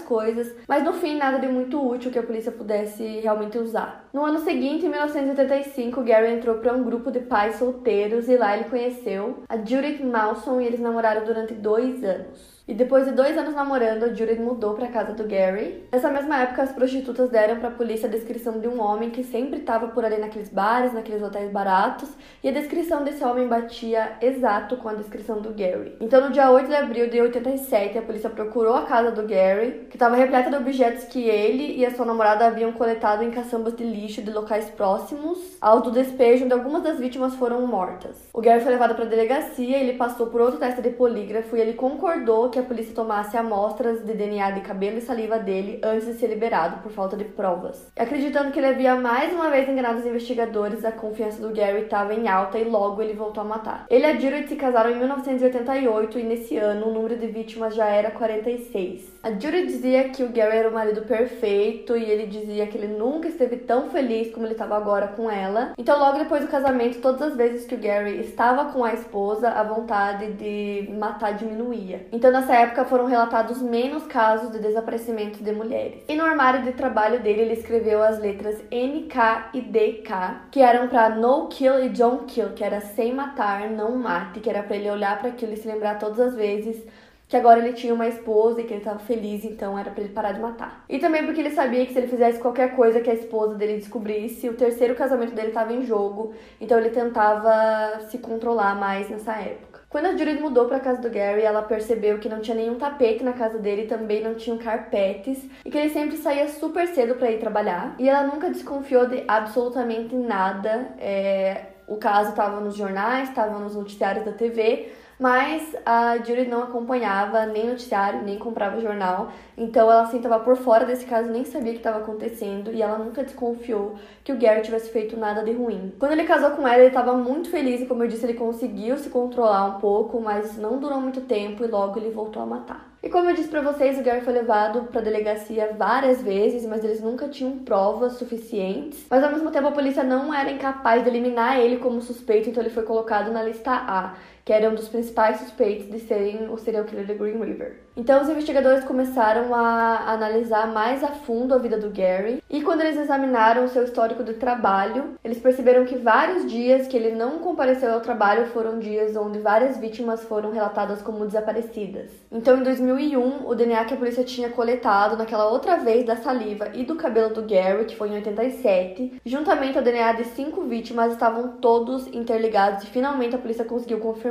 coisas, 0.00 0.54
mas 0.68 0.84
no 0.84 0.92
fim 0.92 1.16
nada 1.16 1.38
de 1.38 1.48
muito 1.48 1.84
útil 1.84 2.10
que 2.10 2.18
a 2.18 2.22
polícia 2.22 2.52
pudesse 2.52 3.02
realmente 3.20 3.58
usar. 3.58 4.08
No 4.12 4.24
ano 4.24 4.38
seguinte, 4.40 4.86
em 4.86 4.88
1985, 4.88 6.02
Gary 6.02 6.32
entrou 6.32 6.56
para 6.56 6.72
um 6.72 6.82
grupo 6.84 7.10
de 7.10 7.20
pais 7.20 7.56
solteiros 7.56 8.28
e 8.28 8.36
lá 8.36 8.56
ele 8.56 8.64
conheceu 8.64 9.42
a 9.48 9.56
Jill 9.56 9.79
Judith 9.80 10.02
Malson 10.04 10.60
e 10.60 10.66
eles 10.66 10.78
namoraram 10.78 11.24
durante 11.24 11.54
dois 11.54 12.04
anos. 12.04 12.59
E 12.70 12.74
depois 12.74 13.04
de 13.04 13.10
dois 13.10 13.36
anos 13.36 13.52
namorando, 13.52 14.04
a 14.04 14.14
Judith 14.14 14.38
mudou 14.38 14.74
para 14.74 14.86
casa 14.86 15.12
do 15.12 15.24
Gary. 15.24 15.82
Nessa 15.90 16.08
mesma 16.08 16.38
época, 16.38 16.62
as 16.62 16.70
prostitutas 16.70 17.28
deram 17.28 17.58
para 17.58 17.66
a 17.66 17.72
polícia 17.72 18.08
a 18.08 18.10
descrição 18.10 18.60
de 18.60 18.68
um 18.68 18.80
homem 18.80 19.10
que 19.10 19.24
sempre 19.24 19.58
estava 19.58 19.88
por 19.88 20.04
ali 20.04 20.18
naqueles 20.18 20.48
bares, 20.48 20.92
naqueles 20.92 21.20
hotéis 21.20 21.50
baratos, 21.50 22.08
e 22.44 22.48
a 22.48 22.52
descrição 22.52 23.02
desse 23.02 23.24
homem 23.24 23.48
batia 23.48 24.12
exato 24.22 24.76
com 24.76 24.88
a 24.88 24.94
descrição 24.94 25.40
do 25.40 25.50
Gary. 25.50 25.96
Então, 26.00 26.20
no 26.20 26.30
dia 26.30 26.48
8 26.48 26.68
de 26.68 26.74
abril 26.76 27.10
de 27.10 27.20
87, 27.20 27.98
a 27.98 28.02
polícia 28.02 28.30
procurou 28.30 28.76
a 28.76 28.82
casa 28.82 29.10
do 29.10 29.26
Gary, 29.26 29.88
que 29.90 29.96
estava 29.96 30.14
repleta 30.14 30.48
de 30.48 30.54
objetos 30.54 31.06
que 31.06 31.24
ele 31.28 31.76
e 31.76 31.84
a 31.84 31.90
sua 31.90 32.06
namorada 32.06 32.46
haviam 32.46 32.70
coletado 32.70 33.24
em 33.24 33.32
caçambas 33.32 33.74
de 33.74 33.82
lixo 33.82 34.22
de 34.22 34.30
locais 34.30 34.70
próximos 34.70 35.58
ao 35.60 35.80
do 35.80 35.90
despejo, 35.90 36.44
onde 36.44 36.54
algumas 36.54 36.84
das 36.84 37.00
vítimas 37.00 37.34
foram 37.34 37.66
mortas. 37.66 38.28
O 38.32 38.40
Gary 38.40 38.60
foi 38.60 38.70
levado 38.70 38.94
para 38.94 39.06
a 39.06 39.08
delegacia, 39.08 39.76
ele 39.76 39.94
passou 39.94 40.28
por 40.28 40.40
outro 40.40 40.60
teste 40.60 40.80
de 40.80 40.90
polígrafo 40.90 41.56
e 41.56 41.60
ele 41.60 41.72
concordou 41.72 42.48
que 42.48 42.59
a 42.60 42.64
polícia 42.64 42.94
tomasse 42.94 43.36
amostras 43.36 44.04
de 44.04 44.14
DNA 44.14 44.50
de 44.52 44.60
cabelo 44.60 44.98
e 44.98 45.00
saliva 45.00 45.38
dele 45.38 45.80
antes 45.82 46.06
de 46.06 46.14
ser 46.14 46.28
liberado 46.28 46.82
por 46.82 46.92
falta 46.92 47.16
de 47.16 47.24
provas. 47.24 47.90
Acreditando 47.96 48.52
que 48.52 48.58
ele 48.58 48.66
havia 48.66 48.94
mais 48.96 49.32
uma 49.32 49.50
vez 49.50 49.68
enganado 49.68 49.98
os 49.98 50.06
investigadores, 50.06 50.84
a 50.84 50.92
confiança 50.92 51.40
do 51.40 51.54
Gary 51.54 51.82
estava 51.82 52.14
em 52.14 52.28
alta 52.28 52.58
e 52.58 52.64
logo 52.64 53.02
ele 53.02 53.14
voltou 53.14 53.42
a 53.42 53.46
matar. 53.46 53.86
Ele 53.88 54.06
e 54.06 54.10
a 54.10 54.18
Judith 54.18 54.48
se 54.48 54.56
casaram 54.56 54.90
em 54.90 54.98
1988 54.98 56.18
e 56.18 56.22
nesse 56.22 56.56
ano 56.56 56.88
o 56.88 56.94
número 56.94 57.16
de 57.16 57.26
vítimas 57.26 57.74
já 57.74 57.86
era 57.86 58.10
46. 58.10 59.19
A 59.22 59.32
Judith 59.32 59.66
dizia 59.66 60.08
que 60.08 60.22
o 60.22 60.30
Gary 60.30 60.56
era 60.56 60.70
o 60.70 60.72
marido 60.72 61.02
perfeito 61.02 61.94
e 61.94 62.02
ele 62.04 62.26
dizia 62.26 62.66
que 62.66 62.78
ele 62.78 62.86
nunca 62.86 63.28
esteve 63.28 63.58
tão 63.58 63.90
feliz 63.90 64.32
como 64.32 64.46
ele 64.46 64.54
estava 64.54 64.74
agora 64.74 65.08
com 65.08 65.30
ela. 65.30 65.74
Então, 65.76 65.98
logo 65.98 66.18
depois 66.18 66.40
do 66.40 66.48
casamento, 66.48 67.02
todas 67.02 67.32
as 67.32 67.36
vezes 67.36 67.66
que 67.66 67.74
o 67.74 67.78
Gary 67.78 68.18
estava 68.18 68.72
com 68.72 68.82
a 68.82 68.94
esposa, 68.94 69.50
a 69.50 69.62
vontade 69.62 70.32
de 70.32 70.90
matar 70.98 71.34
diminuía. 71.34 72.06
Então, 72.10 72.30
nessa 72.30 72.54
época 72.54 72.86
foram 72.86 73.04
relatados 73.04 73.60
menos 73.60 74.04
casos 74.04 74.52
de 74.52 74.58
desaparecimento 74.58 75.44
de 75.44 75.52
mulheres. 75.52 76.02
E 76.08 76.16
no 76.16 76.24
armário 76.24 76.62
de 76.62 76.72
trabalho 76.72 77.20
dele, 77.20 77.42
ele 77.42 77.52
escreveu 77.52 78.02
as 78.02 78.18
letras 78.18 78.58
N, 78.70 79.02
K 79.02 79.50
e 79.52 79.60
D, 79.60 80.02
K, 80.02 80.46
que 80.50 80.60
eram 80.62 80.88
para 80.88 81.10
No 81.10 81.46
Kill 81.48 81.84
e 81.84 81.90
Don't 81.90 82.24
Kill, 82.24 82.54
que 82.54 82.64
era 82.64 82.80
sem 82.80 83.12
matar, 83.12 83.68
não 83.68 83.94
mate, 83.94 84.40
que 84.40 84.48
era 84.48 84.62
para 84.62 84.76
ele 84.76 84.90
olhar 84.90 85.18
para 85.18 85.28
aquilo 85.28 85.52
e 85.52 85.58
se 85.58 85.68
lembrar 85.68 85.98
todas 85.98 86.18
as 86.20 86.34
vezes 86.34 86.82
que 87.30 87.36
agora 87.36 87.60
ele 87.60 87.74
tinha 87.74 87.94
uma 87.94 88.08
esposa 88.08 88.60
e 88.60 88.64
que 88.64 88.72
ele 88.72 88.80
estava 88.80 88.98
feliz, 88.98 89.44
então 89.44 89.78
era 89.78 89.88
para 89.88 90.02
ele 90.02 90.12
parar 90.12 90.32
de 90.32 90.40
matar. 90.40 90.84
E 90.88 90.98
também 90.98 91.24
porque 91.24 91.38
ele 91.38 91.52
sabia 91.52 91.86
que 91.86 91.92
se 91.92 91.98
ele 92.00 92.08
fizesse 92.08 92.40
qualquer 92.40 92.74
coisa 92.74 93.00
que 93.00 93.08
a 93.08 93.14
esposa 93.14 93.54
dele 93.54 93.76
descobrisse, 93.76 94.48
o 94.48 94.54
terceiro 94.54 94.96
casamento 94.96 95.32
dele 95.32 95.48
estava 95.48 95.72
em 95.72 95.86
jogo, 95.86 96.34
então 96.60 96.76
ele 96.76 96.90
tentava 96.90 98.00
se 98.10 98.18
controlar 98.18 98.74
mais 98.74 99.08
nessa 99.08 99.32
época. 99.36 99.78
Quando 99.88 100.06
a 100.06 100.16
Judith 100.16 100.40
mudou 100.40 100.66
para 100.66 100.80
casa 100.80 101.00
do 101.00 101.08
Gary, 101.08 101.42
ela 101.42 101.62
percebeu 101.62 102.18
que 102.18 102.28
não 102.28 102.40
tinha 102.40 102.56
nenhum 102.56 102.74
tapete 102.78 103.22
na 103.22 103.32
casa 103.32 103.58
dele, 103.58 103.86
também 103.86 104.24
não 104.24 104.34
tinham 104.34 104.58
carpetes 104.58 105.38
e 105.64 105.70
que 105.70 105.78
ele 105.78 105.90
sempre 105.90 106.16
saía 106.16 106.48
super 106.48 106.88
cedo 106.88 107.14
para 107.14 107.30
ir 107.30 107.38
trabalhar. 107.38 107.94
E 107.96 108.08
ela 108.08 108.24
nunca 108.24 108.50
desconfiou 108.50 109.06
de 109.06 109.22
absolutamente 109.28 110.16
nada. 110.16 110.88
É... 110.98 111.66
O 111.86 111.96
caso 111.96 112.30
estava 112.30 112.60
nos 112.60 112.76
jornais, 112.76 113.28
estava 113.28 113.58
nos 113.58 113.74
noticiários 113.74 114.24
da 114.24 114.30
TV, 114.30 114.92
mas 115.20 115.76
a 115.84 116.16
Judy 116.16 116.46
não 116.46 116.62
acompanhava 116.62 117.44
nem 117.44 117.68
noticiário, 117.68 118.22
nem 118.22 118.38
comprava 118.38 118.80
jornal, 118.80 119.30
então 119.56 119.82
ela 119.82 120.02
assim 120.02 120.16
estava 120.16 120.40
por 120.40 120.56
fora 120.56 120.86
desse 120.86 121.04
caso, 121.04 121.28
nem 121.28 121.44
sabia 121.44 121.72
o 121.72 121.74
que 121.74 121.80
estava 121.80 121.98
acontecendo 121.98 122.72
e 122.72 122.80
ela 122.80 122.96
nunca 122.96 123.22
desconfiou 123.22 123.96
que 124.24 124.32
o 124.32 124.38
Gary 124.38 124.62
tivesse 124.62 124.90
feito 124.90 125.18
nada 125.18 125.44
de 125.44 125.52
ruim. 125.52 125.92
Quando 125.98 126.12
ele 126.12 126.24
casou 126.24 126.50
com 126.52 126.66
ela, 126.66 126.78
ele 126.78 126.88
estava 126.88 127.12
muito 127.12 127.50
feliz 127.50 127.82
e, 127.82 127.86
como 127.86 128.02
eu 128.02 128.08
disse, 128.08 128.24
ele 128.24 128.34
conseguiu 128.34 128.96
se 128.96 129.10
controlar 129.10 129.64
um 129.66 129.80
pouco, 129.80 130.20
mas 130.20 130.56
não 130.56 130.78
durou 130.78 131.00
muito 131.00 131.20
tempo 131.20 131.62
e 131.62 131.68
logo 131.68 131.98
ele 131.98 132.10
voltou 132.10 132.42
a 132.42 132.46
matar. 132.46 132.90
E 133.02 133.08
como 133.08 133.30
eu 133.30 133.34
disse 133.34 133.48
para 133.48 133.62
vocês, 133.62 133.98
o 133.98 134.02
Gary 134.02 134.20
foi 134.20 134.34
levado 134.34 134.82
para 134.92 135.00
delegacia 135.00 135.74
várias 135.76 136.20
vezes, 136.20 136.66
mas 136.66 136.84
eles 136.84 137.00
nunca 137.00 137.28
tinham 137.28 137.58
provas 137.58 138.14
suficientes. 138.14 139.06
Mas 139.08 139.24
ao 139.24 139.32
mesmo 139.32 139.50
tempo 139.50 139.68
a 139.68 139.72
polícia 139.72 140.04
não 140.04 140.34
era 140.34 140.50
incapaz 140.50 141.02
de 141.02 141.08
eliminar 141.08 141.58
ele 141.58 141.78
como 141.78 142.02
suspeito, 142.02 142.50
então 142.50 142.62
ele 142.62 142.68
foi 142.68 142.82
colocado 142.82 143.32
na 143.32 143.42
lista 143.42 143.70
A, 143.70 144.16
que 144.44 144.52
era 144.52 144.68
um 144.68 144.74
dos 144.74 144.88
principais 144.88 145.38
suspeitos 145.38 145.90
de 145.90 145.98
serem 146.00 146.48
o 146.50 146.58
serial 146.58 146.84
killer 146.84 147.06
de 147.06 147.14
Green 147.14 147.42
River. 147.42 147.80
Então 147.96 148.22
os 148.22 148.28
investigadores 148.28 148.84
começaram 148.84 149.54
a 149.54 150.12
analisar 150.12 150.68
mais 150.72 151.02
a 151.02 151.08
fundo 151.08 151.54
a 151.54 151.58
vida 151.58 151.78
do 151.78 151.90
Gary, 151.90 152.42
e 152.48 152.62
quando 152.62 152.80
eles 152.82 152.96
examinaram 152.98 153.64
o 153.64 153.68
seu 153.68 153.84
histórico 153.84 154.22
de 154.22 154.34
trabalho, 154.34 155.14
eles 155.24 155.38
perceberam 155.38 155.84
que 155.84 155.96
vários 155.96 156.50
dias 156.50 156.86
que 156.86 156.96
ele 156.96 157.14
não 157.14 157.38
compareceu 157.38 157.92
ao 157.92 158.00
trabalho 158.00 158.46
foram 158.46 158.78
dias 158.78 159.16
onde 159.16 159.38
várias 159.38 159.76
vítimas 159.76 160.22
foram 160.24 160.50
relatadas 160.52 161.02
como 161.02 161.26
desaparecidas. 161.26 162.10
Então 162.30 162.58
em 162.58 162.62
2000 162.62 162.90
2001, 162.90 163.46
o 163.46 163.54
DNA 163.54 163.84
que 163.84 163.94
a 163.94 163.96
polícia 163.96 164.24
tinha 164.24 164.48
coletado 164.50 165.16
naquela 165.16 165.48
outra 165.48 165.76
vez 165.76 166.04
da 166.04 166.16
saliva 166.16 166.70
e 166.74 166.84
do 166.84 166.96
cabelo 166.96 167.32
do 167.32 167.42
Gary, 167.42 167.84
que 167.84 167.96
foi 167.96 168.08
em 168.08 168.14
87, 168.14 169.20
juntamente 169.24 169.78
ao 169.78 169.84
DNA 169.84 170.12
de 170.12 170.24
cinco 170.24 170.62
vítimas, 170.62 171.12
estavam 171.12 171.56
todos 171.60 172.06
interligados 172.08 172.84
e 172.84 172.86
finalmente 172.86 173.34
a 173.34 173.38
polícia 173.38 173.64
conseguiu 173.64 173.98
confirmar 173.98 174.29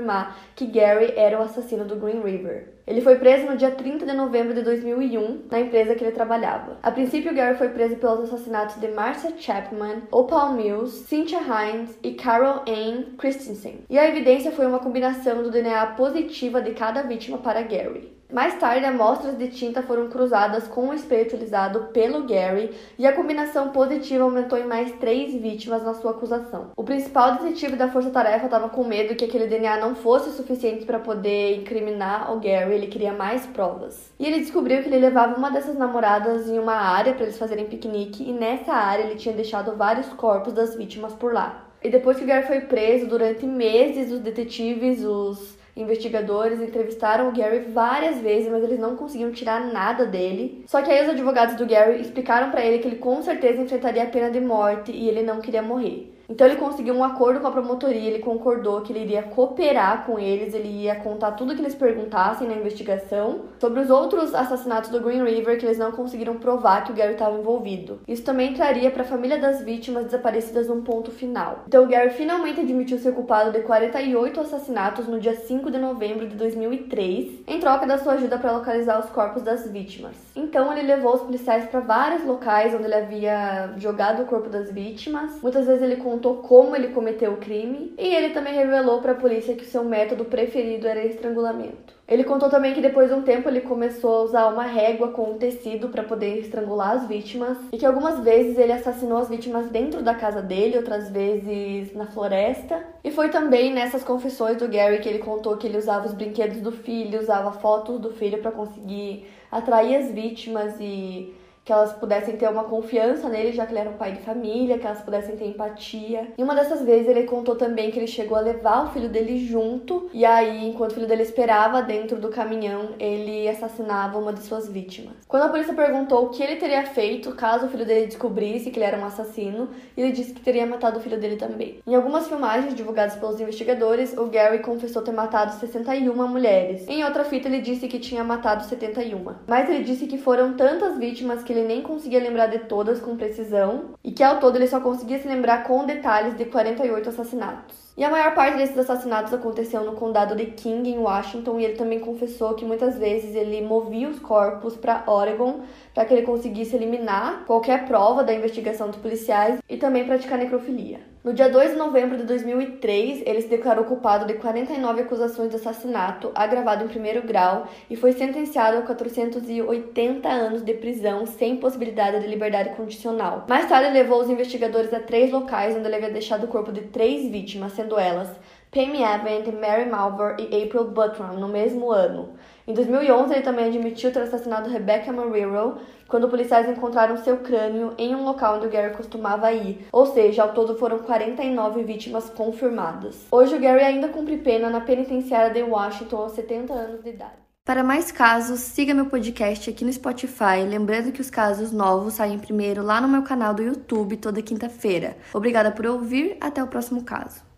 que 0.56 0.66
Gary 0.66 1.14
era 1.16 1.40
o 1.40 1.44
assassino 1.44 1.86
do 1.86 1.96
Green 1.96 2.22
River. 2.22 2.74
Ele 2.86 3.02
foi 3.02 3.18
preso 3.18 3.46
no 3.46 3.56
dia 3.56 3.72
30 3.72 4.06
de 4.06 4.14
novembro 4.14 4.54
de 4.54 4.64
2001 4.64 5.48
na 5.52 5.60
empresa 5.60 5.96
que 5.96 6.04
ele 6.04 6.12
trabalhava. 6.12 6.78
A 6.82 6.92
princípio, 6.92 7.34
Gary 7.34 7.58
foi 7.58 7.70
preso 7.70 7.98
pelos 7.98 8.24
assassinatos 8.24 8.78
de 8.78 8.88
Marcia 8.88 9.34
Chapman, 9.38 10.04
Opal 10.12 10.54
Mills, 10.54 11.06
Cynthia 11.06 11.40
Hines 11.40 11.98
e 12.02 12.14
Carol 12.14 12.64
Ann 12.68 13.16
Christensen. 13.18 13.84
E 13.90 13.98
a 13.98 14.08
evidência 14.08 14.52
foi 14.52 14.66
uma 14.66 14.80
combinação 14.80 15.44
do 15.44 15.52
DNA 15.52 15.88
positiva 15.96 16.62
de 16.62 16.72
cada 16.72 17.04
vítima 17.04 17.38
para 17.38 17.62
Gary. 17.62 18.19
Mais 18.32 18.60
tarde, 18.60 18.86
amostras 18.86 19.36
de 19.36 19.48
tinta 19.48 19.82
foram 19.82 20.08
cruzadas 20.08 20.68
com 20.68 20.90
o 20.90 20.94
spray 20.94 21.24
utilizado 21.24 21.86
pelo 21.92 22.28
Gary 22.28 22.70
e 22.96 23.08
a 23.08 23.12
combinação 23.12 23.70
positiva 23.70 24.24
aumentou 24.24 24.56
em 24.60 24.68
mais 24.68 24.92
três 25.00 25.34
vítimas 25.34 25.84
na 25.84 25.96
sua 25.96 26.12
acusação. 26.12 26.70
O 26.78 26.84
principal 26.84 27.38
detetive 27.38 27.76
da 27.76 27.88
força-tarefa 27.88 28.46
estava 28.46 28.70
com 28.70 28.84
medo 28.84 29.16
que 29.16 29.26
aquele 29.26 29.48
DNA 29.48 29.78
não 29.78 29.96
fosse 29.96 30.30
suficiente 30.38 30.86
para 30.86 31.00
poder 31.00 31.56
incriminar 31.56 32.32
o 32.32 32.40
Gary, 32.40 32.74
ele 32.74 32.86
queria 32.86 33.14
mais 33.14 33.48
provas. 33.48 34.12
E 34.20 34.28
ele 34.28 34.42
descobriu 34.42 34.84
que 34.84 34.90
ele 34.90 35.00
levava 35.00 35.36
uma 35.36 35.50
dessas 35.50 35.76
namoradas 35.76 36.48
em 36.48 36.60
uma 36.60 36.76
área 36.76 37.16
para 37.16 37.24
eles 37.24 37.40
fazerem 37.40 37.66
piquenique 37.66 38.30
e 38.30 38.32
nessa 38.32 38.74
área 38.74 39.06
ele 39.06 39.16
tinha 39.16 39.34
deixado 39.34 39.76
vários 39.76 40.08
corpos 40.10 40.54
das 40.54 40.76
vítimas 40.76 41.14
por 41.14 41.34
lá. 41.34 41.66
E 41.84 41.90
depois 41.90 42.18
que 42.18 42.26
o 42.26 42.28
Gary 42.28 42.46
foi 42.46 42.62
preso, 42.62 43.08
durante 43.08 43.44
meses, 43.48 44.12
os 44.12 44.20
detetives, 44.20 45.04
os 45.04 45.58
investigadores 45.80 46.62
entrevistaram 46.62 47.30
o 47.30 47.32
Gary 47.32 47.72
várias 47.72 48.20
vezes, 48.20 48.52
mas 48.52 48.64
eles 48.64 48.80
não 48.80 48.96
conseguiam 48.96 49.32
tirar 49.32 49.72
nada 49.72 50.06
dele. 50.06 50.64
Só 50.68 50.82
que 50.82 50.92
aí 50.92 51.04
os 51.04 51.10
advogados 51.10 51.56
do 51.56 51.66
Gary 51.66 52.02
explicaram 52.02 52.52
para 52.52 52.64
ele 52.64 52.80
que 52.80 52.88
ele 52.88 52.98
com 52.98 53.22
certeza 53.22 53.62
enfrentaria 53.62 54.04
a 54.04 54.08
pena 54.08 54.30
de 54.30 54.40
morte 54.40 54.92
e 54.92 55.08
ele 55.08 55.24
não 55.24 55.42
queria 55.42 55.62
morrer. 55.62 56.19
Então 56.30 56.46
ele 56.46 56.58
conseguiu 56.58 56.94
um 56.94 57.04
acordo 57.04 57.40
com 57.40 57.48
a 57.48 57.52
promotoria, 57.52 58.10
ele 58.10 58.20
concordou 58.20 58.82
que 58.82 58.94
ele 58.94 59.02
iria 59.02 59.24
cooperar 59.24 60.06
com 60.06 60.20
eles, 60.20 60.54
ele 60.54 60.84
ia 60.84 60.96
contar 60.96 61.32
tudo 61.32 61.56
que 61.56 61.62
eles 61.62 61.74
perguntassem 61.74 62.48
na 62.48 62.54
investigação 62.54 63.42
sobre 63.60 63.80
os 63.80 63.90
outros 63.90 64.36
assassinatos 64.36 64.92
do 64.92 65.02
Green 65.02 65.24
River 65.24 65.58
que 65.58 65.66
eles 65.66 65.80
não 65.80 65.92
conseguiram 65.92 66.36
provar 66.36 66.84
que 66.84 66.92
o 66.92 66.96
Gary 66.96 67.14
estava 67.14 67.38
envolvido. 67.38 68.00
Isso 68.08 68.24
também 68.24 68.54
traria 68.54 68.92
para 68.92 69.02
a 69.02 69.08
família 69.08 69.40
das 69.40 69.64
vítimas 69.64 70.06
desaparecidas 70.06 70.70
um 70.70 70.82
ponto 70.82 71.10
final. 71.10 71.64
Então 71.68 71.84
o 71.84 71.88
Gary 71.88 72.12
finalmente 72.12 72.62
admitiu 72.62 73.00
ser 73.00 73.14
culpado 73.14 73.52
de 73.52 73.62
48 73.62 74.40
assassinatos 74.40 75.08
no 75.08 75.20
dia 75.20 75.36
5 75.36 75.72
de 75.72 75.80
novembro 75.80 76.28
de 76.28 76.36
2003, 76.36 77.44
em 77.48 77.60
troca 77.60 77.88
da 77.88 77.98
sua 77.98 78.14
ajuda 78.14 78.38
para 78.38 78.52
localizar 78.52 79.00
os 79.00 79.10
corpos 79.10 79.42
das 79.42 79.68
vítimas. 79.70 80.16
Então 80.36 80.72
ele 80.72 80.84
levou 80.84 81.16
os 81.16 81.22
policiais 81.22 81.66
para 81.66 81.80
vários 81.80 82.24
locais 82.24 82.74
onde 82.74 82.84
ele 82.84 82.96
havia 82.96 83.74
jogado 83.78 84.24
o 84.24 84.26
corpo 84.26 84.50
das 84.50 84.72
vítimas. 84.72 85.42
Muitas 85.42 85.66
vezes 85.66 85.82
ele 85.82 85.98
contou 85.98 86.19
como 86.20 86.76
ele 86.76 86.90
cometeu 86.90 87.34
o 87.34 87.38
crime 87.38 87.94
e 87.98 88.14
ele 88.14 88.30
também 88.30 88.54
revelou 88.54 89.02
para 89.02 89.14
a 89.14 89.16
polícia 89.16 89.56
que 89.56 89.66
seu 89.66 89.84
método 89.84 90.26
preferido 90.26 90.88
era 90.88 91.06
estrangulamento. 91.06 91.98
Ele 92.08 92.24
contou 92.24 92.50
também 92.50 92.74
que 92.74 92.82
depois 92.82 93.10
de 93.10 93.16
um 93.16 93.22
tempo 93.22 93.48
ele 93.48 93.62
começou 93.62 94.16
a 94.16 94.24
usar 94.24 94.48
uma 94.48 94.64
régua 94.64 95.10
com 95.10 95.32
um 95.32 95.38
tecido 95.38 95.90
para 95.90 96.04
poder 96.04 96.40
estrangular 96.40 96.98
as 96.98 97.08
vítimas 97.08 97.58
e 97.72 97.78
que 97.78 97.86
algumas 97.86 98.20
vezes 98.22 98.58
ele 98.58 98.72
assassinou 98.72 99.20
as 99.20 99.30
vítimas 99.30 99.70
dentro 99.70 100.02
da 100.02 100.16
casa 100.16 100.42
dele, 100.42 100.78
outras 100.78 101.10
vezes 101.12 101.94
na 101.94 102.08
floresta. 102.08 102.84
E 103.04 103.12
foi 103.12 103.30
também 103.30 103.72
nessas 103.72 104.04
confissões 104.04 104.58
do 104.58 104.68
Gary 104.68 105.00
que 105.00 105.08
ele 105.08 105.20
contou 105.20 105.56
que 105.56 105.68
ele 105.68 105.78
usava 105.78 106.08
os 106.08 106.14
brinquedos 106.14 106.62
do 106.62 106.72
filho, 106.72 107.20
usava 107.20 107.52
fotos 107.52 108.00
do 108.00 108.12
filho 108.12 108.40
para 108.40 108.52
conseguir 108.52 109.28
atrair 109.52 109.96
as 109.96 110.12
vítimas 110.12 110.76
e 110.80 111.34
que 111.70 111.74
elas 111.74 111.94
pudessem 111.94 112.36
ter 112.36 112.50
uma 112.50 112.64
confiança 112.64 113.30
nele, 113.30 113.52
já 113.52 113.64
que 113.64 113.72
ele 113.72 113.82
era 113.82 113.92
um 113.92 113.98
pai 113.98 114.14
de 114.14 114.22
família, 114.22 114.80
que 114.80 114.88
elas 114.88 115.02
pudessem 115.02 115.38
ter 115.38 115.46
empatia. 115.46 116.34
E 116.36 116.42
uma 116.42 116.56
dessas 116.56 116.82
vezes 116.82 117.08
ele 117.08 117.26
contou 117.26 117.56
também 117.56 117.92
que 117.92 118.00
ele 118.00 118.08
chegou 118.08 118.36
a 118.36 118.42
levar 118.42 118.86
o 118.86 118.88
filho 118.88 119.08
dele 119.08 119.38
junto, 119.46 120.10
e 120.12 120.26
aí, 120.26 120.68
enquanto 120.68 120.94
o 120.94 120.96
filho 120.96 121.06
dele 121.06 121.22
esperava 121.22 121.84
dentro 121.84 122.18
do 122.18 122.30
caminhão, 122.30 122.96
ele 122.98 123.48
assassinava 123.48 124.18
uma 124.18 124.34
de 124.34 124.40
suas 124.40 124.68
vítimas. 124.68 125.14
Quando 125.28 125.44
a 125.44 125.50
polícia 125.50 125.72
perguntou 125.76 126.26
o 126.26 126.30
que 126.30 126.42
ele 126.42 126.56
teria 126.56 126.84
feito 126.88 127.36
caso 127.36 127.68
o 127.68 127.70
filho 127.70 127.86
dele 127.86 128.08
descobrisse 128.08 128.72
que 128.72 128.80
ele 128.80 128.88
era 128.88 128.98
um 128.98 129.06
assassino, 129.06 129.70
ele 129.96 130.12
disse 130.12 130.34
que 130.34 130.42
teria 130.42 130.66
matado 130.66 130.98
o 130.98 131.02
filho 131.02 131.20
dele 131.20 131.36
também. 131.36 131.82
Em 131.86 131.94
algumas 131.94 132.28
filmagens 132.28 132.74
divulgadas 132.74 133.16
pelos 133.16 133.40
investigadores, 133.40 134.18
o 134.18 134.26
Gary 134.26 134.64
confessou 134.64 135.04
ter 135.04 135.12
matado 135.12 135.54
61 135.60 136.28
mulheres. 136.28 136.88
Em 136.88 137.04
outra 137.04 137.24
fita, 137.24 137.48
ele 137.48 137.62
disse 137.62 137.88
que 137.88 138.00
tinha 138.00 138.24
matado 138.24 138.64
71. 138.64 139.36
Mas 139.46 139.70
ele 139.70 139.84
disse 139.84 140.08
que 140.08 140.18
foram 140.18 140.54
tantas 140.54 140.98
vítimas 140.98 141.44
que 141.44 141.54
ele 141.54 141.59
ele 141.60 141.68
nem 141.68 141.82
conseguia 141.82 142.20
lembrar 142.20 142.48
de 142.48 142.60
todas 142.60 143.00
com 143.00 143.16
precisão 143.16 143.92
e 144.04 144.12
que 144.12 144.24
ao 144.24 144.40
todo 144.40 144.56
ele 144.56 144.68
só 144.68 144.80
conseguia 144.80 145.20
se 145.20 145.28
lembrar 145.28 145.64
com 145.64 145.86
detalhes 145.86 146.36
de 146.38 146.46
48 146.46 147.10
assassinatos. 147.10 147.90
E 147.98 148.04
a 148.04 148.10
maior 148.10 148.34
parte 148.34 148.58
desses 148.58 148.78
assassinatos 148.78 149.34
aconteceu 149.34 149.84
no 149.84 149.92
condado 149.92 150.36
de 150.36 150.46
King, 150.46 150.90
em 150.90 151.00
Washington, 151.00 151.60
e 151.60 151.66
ele 151.66 151.76
também 151.76 152.00
confessou 152.00 152.54
que 152.54 152.64
muitas 152.64 152.98
vezes 152.98 153.36
ele 153.36 153.62
movia 153.62 154.08
os 154.08 154.20
corpos 154.20 154.78
para 154.78 155.04
Oregon 155.06 155.62
para 155.94 156.06
que 156.06 156.14
ele 156.14 156.26
conseguisse 156.26 156.76
eliminar 156.76 157.44
qualquer 157.46 157.86
prova 157.86 158.24
da 158.24 158.34
investigação 158.34 158.88
dos 158.88 159.00
policiais 159.00 159.60
e 159.68 159.76
também 159.76 160.06
praticar 160.06 160.40
necrofilia. 160.40 161.09
No 161.22 161.34
dia 161.34 161.50
2 161.50 161.72
de 161.72 161.76
novembro 161.76 162.18
de 162.18 162.24
2003, 162.24 163.24
ele 163.26 163.42
se 163.42 163.50
declarou 163.50 163.84
culpado 163.84 164.26
de 164.26 164.36
49 164.36 165.02
acusações 165.02 165.50
de 165.50 165.58
assassinato 165.58 166.32
agravado 166.34 166.86
em 166.86 166.88
primeiro 166.88 167.24
grau 167.24 167.68
e 167.90 167.98
foi 167.98 168.14
sentenciado 168.14 168.78
a 168.78 168.82
480 168.84 170.30
anos 170.30 170.62
de 170.62 170.74
prisão 170.76 171.26
sem 171.26 171.58
possibilidade 171.58 172.22
de 172.22 172.28
liberdade 172.28 172.70
condicional. 172.70 173.44
Mais 173.50 173.68
tarde, 173.68 173.92
levou 173.92 174.22
os 174.22 174.30
investigadores 174.30 174.94
a 174.94 175.02
três 175.02 175.30
locais 175.30 175.76
onde 175.76 175.86
ele 175.88 175.96
havia 175.98 176.10
deixado 176.10 176.46
o 176.46 176.48
corpo 176.48 176.72
de 176.72 176.84
três 176.84 177.30
vítimas, 177.30 177.74
sendo 177.74 178.00
elas 178.00 178.30
Pammy 178.72 179.02
Evans, 179.02 179.52
Mary 179.60 179.90
Malvar 179.90 180.38
e 180.40 180.64
April 180.64 180.86
Buttram 180.92 181.34
no 181.40 181.48
mesmo 181.48 181.92
ano. 181.92 182.36
Em 182.68 182.74
2011, 182.74 183.34
ele 183.34 183.42
também 183.42 183.66
admitiu 183.66 184.14
ter 184.14 184.20
assassinado 184.20 184.70
Rebecca 184.70 185.12
Marrero 185.12 185.78
quando 186.08 186.30
policiais 186.30 186.70
encontraram 186.70 187.18
seu 187.18 187.38
crânio 187.38 187.96
em 187.98 188.16
um 188.16 188.24
local 188.24 188.58
onde 188.58 188.68
o 188.68 188.70
Gary 188.70 188.96
costumava 188.96 189.52
ir, 189.52 189.88
ou 189.92 190.06
seja, 190.06 190.44
ao 190.44 190.54
todo 190.54 190.78
foram 190.78 191.00
49 191.00 191.82
vítimas 191.84 192.30
confirmadas. 192.30 193.26
Hoje, 193.32 193.56
o 193.56 193.60
Gary 193.60 193.84
ainda 193.84 194.10
cumpre 194.10 194.38
pena 194.38 194.70
na 194.70 194.82
penitenciária 194.82 195.52
de 195.52 195.64
Washington 195.64 196.18
aos 196.18 196.34
70 196.34 196.72
anos 196.72 197.04
de 197.04 197.10
idade. 197.10 197.40
Para 197.66 197.84
mais 197.84 198.12
casos, 198.12 198.60
siga 198.60 198.94
meu 198.94 199.08
podcast 199.08 199.68
aqui 199.68 199.84
no 199.84 199.92
Spotify, 199.92 200.64
lembrando 200.68 201.12
que 201.12 201.22
os 201.22 201.30
casos 201.32 201.72
novos 201.72 202.14
saem 202.14 202.38
primeiro 202.38 202.84
lá 202.84 203.02
no 203.02 203.08
meu 203.08 203.24
canal 203.24 203.52
do 203.52 203.64
YouTube 203.64 204.18
toda 204.18 204.44
quinta-feira. 204.44 205.18
Obrigada 205.34 205.72
por 205.72 205.88
ouvir, 205.88 206.38
até 206.40 206.64
o 206.64 206.68
próximo 206.68 207.04
caso. 207.04 207.49